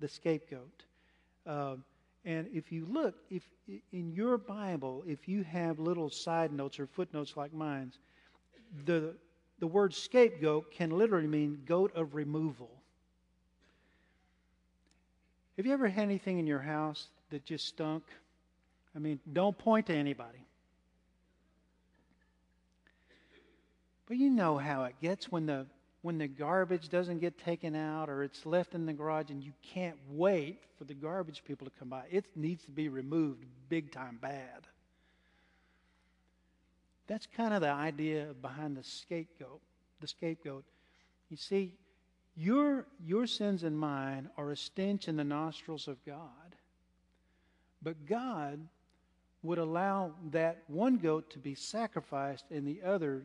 the 0.00 0.08
scapegoat. 0.08 0.84
Uh, 1.46 1.76
and 2.26 2.48
if 2.52 2.72
you 2.72 2.84
look, 2.90 3.14
if 3.30 3.48
in 3.92 4.12
your 4.12 4.36
Bible, 4.36 5.04
if 5.06 5.28
you 5.28 5.44
have 5.44 5.78
little 5.78 6.10
side 6.10 6.52
notes 6.52 6.80
or 6.80 6.86
footnotes 6.88 7.36
like 7.36 7.54
mine, 7.54 7.92
the 8.84 9.14
the 9.60 9.66
word 9.66 9.94
scapegoat 9.94 10.70
can 10.72 10.90
literally 10.90 11.28
mean 11.28 11.62
goat 11.64 11.94
of 11.94 12.14
removal. 12.14 12.68
Have 15.56 15.64
you 15.64 15.72
ever 15.72 15.88
had 15.88 16.02
anything 16.02 16.38
in 16.38 16.46
your 16.46 16.58
house 16.58 17.06
that 17.30 17.44
just 17.44 17.66
stunk? 17.66 18.02
I 18.94 18.98
mean, 18.98 19.20
don't 19.32 19.56
point 19.56 19.86
to 19.86 19.94
anybody. 19.94 20.44
But 24.06 24.18
you 24.18 24.30
know 24.30 24.58
how 24.58 24.84
it 24.84 24.96
gets 25.00 25.30
when 25.30 25.46
the 25.46 25.66
when 26.06 26.18
the 26.18 26.28
garbage 26.28 26.88
doesn't 26.88 27.18
get 27.18 27.36
taken 27.36 27.74
out 27.74 28.08
or 28.08 28.22
it's 28.22 28.46
left 28.46 28.76
in 28.76 28.86
the 28.86 28.92
garage 28.92 29.28
and 29.28 29.42
you 29.42 29.52
can't 29.74 29.96
wait 30.08 30.62
for 30.78 30.84
the 30.84 30.94
garbage 30.94 31.42
people 31.44 31.66
to 31.66 31.72
come 31.80 31.88
by. 31.88 32.04
It 32.08 32.24
needs 32.36 32.64
to 32.66 32.70
be 32.70 32.88
removed 32.88 33.44
big 33.68 33.90
time 33.90 34.20
bad. 34.22 34.68
That's 37.08 37.26
kind 37.36 37.52
of 37.52 37.60
the 37.60 37.70
idea 37.70 38.28
behind 38.40 38.76
the 38.76 38.84
scapegoat. 38.84 39.60
The 40.00 40.06
scapegoat. 40.06 40.64
You 41.28 41.36
see, 41.36 41.72
your, 42.36 42.86
your 43.04 43.26
sins 43.26 43.64
and 43.64 43.76
mine 43.76 44.30
are 44.36 44.52
a 44.52 44.56
stench 44.56 45.08
in 45.08 45.16
the 45.16 45.24
nostrils 45.24 45.88
of 45.88 45.96
God. 46.06 46.54
But 47.82 48.06
God 48.06 48.60
would 49.42 49.58
allow 49.58 50.12
that 50.30 50.62
one 50.68 50.98
goat 50.98 51.30
to 51.30 51.40
be 51.40 51.56
sacrificed 51.56 52.44
and 52.52 52.64
the 52.64 52.80
other 52.84 53.24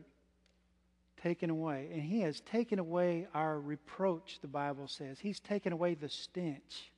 taken 1.22 1.50
away. 1.50 1.88
And 1.92 2.02
He 2.02 2.20
has 2.20 2.40
taken 2.40 2.78
away 2.78 3.26
our 3.34 3.60
reproach, 3.60 4.38
the 4.40 4.48
Bible 4.48 4.88
says. 4.88 5.18
He's 5.18 5.40
taken 5.40 5.72
away 5.72 5.94
the 5.94 6.08
stench 6.08 6.90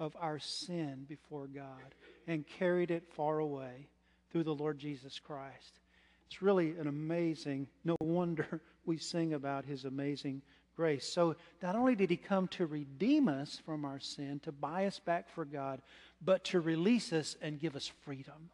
of 0.00 0.16
our 0.20 0.38
sin 0.38 1.06
before 1.08 1.46
God 1.46 1.94
and 2.26 2.46
carried 2.46 2.90
it 2.90 3.04
far 3.14 3.38
away 3.38 3.88
through 4.30 4.44
the 4.44 4.54
Lord 4.54 4.78
Jesus 4.78 5.18
Christ. 5.18 5.80
It's 6.26 6.42
really 6.42 6.70
an 6.78 6.86
amazing, 6.86 7.68
no 7.84 7.96
wonder 8.00 8.60
we 8.84 8.98
sing 8.98 9.34
about 9.34 9.64
his 9.64 9.84
amazing 9.84 10.42
grace. 10.76 11.08
So 11.08 11.36
not 11.62 11.74
only 11.74 11.96
did 11.96 12.10
he 12.10 12.16
come 12.16 12.48
to 12.48 12.66
redeem 12.66 13.28
us 13.28 13.60
from 13.64 13.84
our 13.84 13.98
sin, 13.98 14.40
to 14.44 14.52
buy 14.52 14.86
us 14.86 15.00
back 15.00 15.28
for 15.30 15.44
God, 15.44 15.80
but 16.24 16.44
to 16.44 16.60
release 16.60 17.12
us 17.12 17.36
and 17.42 17.60
give 17.60 17.74
us 17.74 17.90
freedom. 18.04 18.50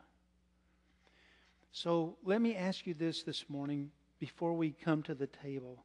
So 1.73 2.17
let 2.25 2.41
me 2.41 2.55
ask 2.57 2.87
you 2.87 2.95
this 2.95 3.25
this 3.25 3.45
morning 3.49 3.91
before 4.19 4.55
we 4.55 4.71
come 4.71 5.03
to 5.03 5.15
the 5.15 5.27
table. 5.27 5.85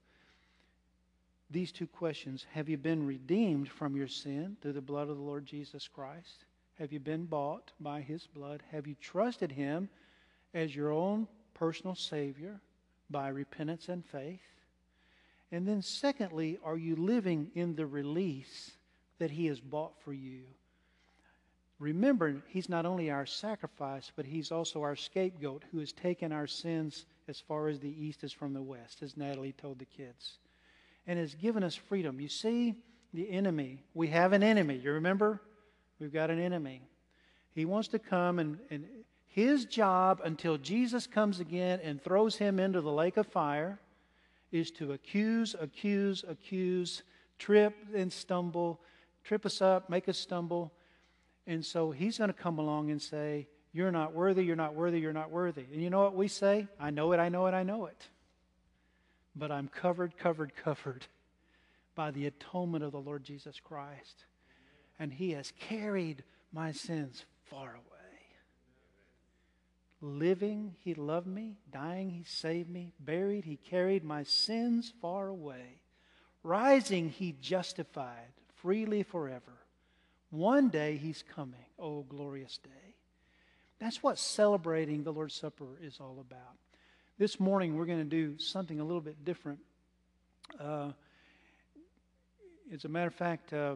These 1.51 1.71
two 1.71 1.87
questions 1.87 2.45
Have 2.53 2.69
you 2.69 2.77
been 2.77 3.05
redeemed 3.05 3.69
from 3.69 3.95
your 3.95 4.07
sin 4.07 4.57
through 4.61 4.73
the 4.73 4.81
blood 4.81 5.09
of 5.09 5.17
the 5.17 5.23
Lord 5.23 5.45
Jesus 5.45 5.87
Christ? 5.87 6.45
Have 6.77 6.93
you 6.93 6.99
been 6.99 7.25
bought 7.25 7.71
by 7.79 8.01
his 8.01 8.27
blood? 8.27 8.63
Have 8.71 8.87
you 8.87 8.95
trusted 9.01 9.51
him 9.51 9.89
as 10.53 10.75
your 10.75 10.91
own 10.91 11.27
personal 11.53 11.95
Savior 11.95 12.61
by 13.09 13.27
repentance 13.29 13.89
and 13.89 14.05
faith? 14.05 14.39
And 15.51 15.67
then, 15.67 15.81
secondly, 15.81 16.59
are 16.63 16.77
you 16.77 16.95
living 16.95 17.51
in 17.55 17.75
the 17.75 17.85
release 17.85 18.71
that 19.17 19.31
He 19.31 19.47
has 19.47 19.59
bought 19.59 19.99
for 20.03 20.13
you? 20.13 20.41
Remember, 21.79 22.41
He's 22.47 22.69
not 22.69 22.85
only 22.85 23.09
our 23.09 23.25
sacrifice, 23.25 24.11
but 24.15 24.25
He's 24.25 24.51
also 24.51 24.81
our 24.81 24.95
scapegoat 24.95 25.63
who 25.71 25.79
has 25.79 25.91
taken 25.91 26.31
our 26.31 26.47
sins 26.47 27.05
as 27.29 27.39
far 27.39 27.67
as 27.67 27.79
the 27.79 27.89
east 27.89 28.23
is 28.23 28.33
from 28.33 28.53
the 28.53 28.61
west, 28.61 29.01
as 29.01 29.15
Natalie 29.15 29.53
told 29.53 29.79
the 29.79 29.85
kids, 29.85 30.39
and 31.07 31.17
has 31.19 31.35
given 31.35 31.63
us 31.63 31.75
freedom. 31.75 32.19
You 32.19 32.27
see, 32.27 32.75
the 33.13 33.29
enemy, 33.29 33.83
we 33.93 34.07
have 34.07 34.33
an 34.33 34.43
enemy. 34.43 34.75
You 34.83 34.93
remember? 34.93 35.41
We've 35.99 36.13
got 36.13 36.29
an 36.29 36.39
enemy. 36.39 36.81
He 37.53 37.65
wants 37.65 37.87
to 37.89 37.99
come, 37.99 38.39
and, 38.39 38.59
and 38.69 38.85
his 39.27 39.65
job 39.65 40.21
until 40.23 40.57
Jesus 40.57 41.07
comes 41.07 41.39
again 41.39 41.79
and 41.83 42.01
throws 42.01 42.35
him 42.35 42.59
into 42.59 42.81
the 42.81 42.91
lake 42.91 43.17
of 43.17 43.27
fire 43.27 43.79
is 44.51 44.71
to 44.71 44.93
accuse, 44.93 45.55
accuse, 45.59 46.25
accuse, 46.27 47.03
trip 47.37 47.75
and 47.95 48.11
stumble, 48.11 48.79
trip 49.23 49.45
us 49.45 49.61
up, 49.61 49.89
make 49.89 50.09
us 50.09 50.17
stumble. 50.17 50.73
And 51.47 51.63
so 51.63 51.91
he's 51.91 52.17
going 52.17 52.29
to 52.29 52.33
come 52.33 52.57
along 52.59 52.91
and 52.91 53.01
say, 53.01 53.47
You're 53.71 53.91
not 53.91 54.13
worthy, 54.13 54.43
you're 54.43 54.55
not 54.55 54.73
worthy, 54.73 54.99
you're 54.99 55.13
not 55.13 55.31
worthy. 55.31 55.65
And 55.71 55.81
you 55.81 55.89
know 55.89 56.01
what 56.01 56.15
we 56.15 56.27
say? 56.27 56.67
I 56.79 56.89
know 56.89 57.11
it, 57.11 57.19
I 57.19 57.29
know 57.29 57.45
it, 57.47 57.53
I 57.53 57.63
know 57.63 57.85
it. 57.85 58.07
But 59.35 59.51
I'm 59.51 59.67
covered, 59.67 60.17
covered, 60.17 60.53
covered 60.55 61.05
by 61.95 62.11
the 62.11 62.25
atonement 62.25 62.83
of 62.83 62.91
the 62.91 62.99
Lord 62.99 63.23
Jesus 63.23 63.59
Christ. 63.59 64.25
And 64.97 65.13
he 65.13 65.31
has 65.31 65.53
carried 65.59 66.23
my 66.51 66.71
sins 66.71 67.25
far 67.49 67.69
away. 67.69 67.79
Living, 70.01 70.75
he 70.81 70.93
loved 70.93 71.27
me. 71.27 71.57
Dying, 71.71 72.09
he 72.09 72.23
saved 72.23 72.69
me. 72.69 72.93
Buried, 72.99 73.45
he 73.45 73.57
carried 73.57 74.03
my 74.03 74.23
sins 74.23 74.93
far 75.01 75.27
away. 75.27 75.81
Rising, 76.41 77.09
he 77.09 77.35
justified 77.39 78.31
freely 78.61 79.03
forever. 79.03 79.53
One 80.29 80.69
day 80.69 80.97
he's 80.97 81.23
coming. 81.35 81.65
Oh, 81.77 82.03
glorious 82.03 82.57
day. 82.57 82.88
That's 83.79 84.03
what 84.03 84.17
celebrating 84.17 85.03
the 85.03 85.13
Lord's 85.13 85.35
Supper 85.35 85.77
is 85.81 85.99
all 86.01 86.17
about. 86.19 86.57
This 87.17 87.39
morning 87.39 87.77
we're 87.77 87.85
going 87.85 87.99
to 87.99 88.03
do 88.03 88.37
something 88.37 88.81
a 88.81 88.83
little 88.83 89.01
bit 89.01 89.23
different. 89.23 89.59
Uh, 90.59 90.91
as 92.73 92.83
a 92.83 92.89
matter 92.89 93.07
of 93.07 93.15
fact, 93.15 93.53
uh, 93.53 93.75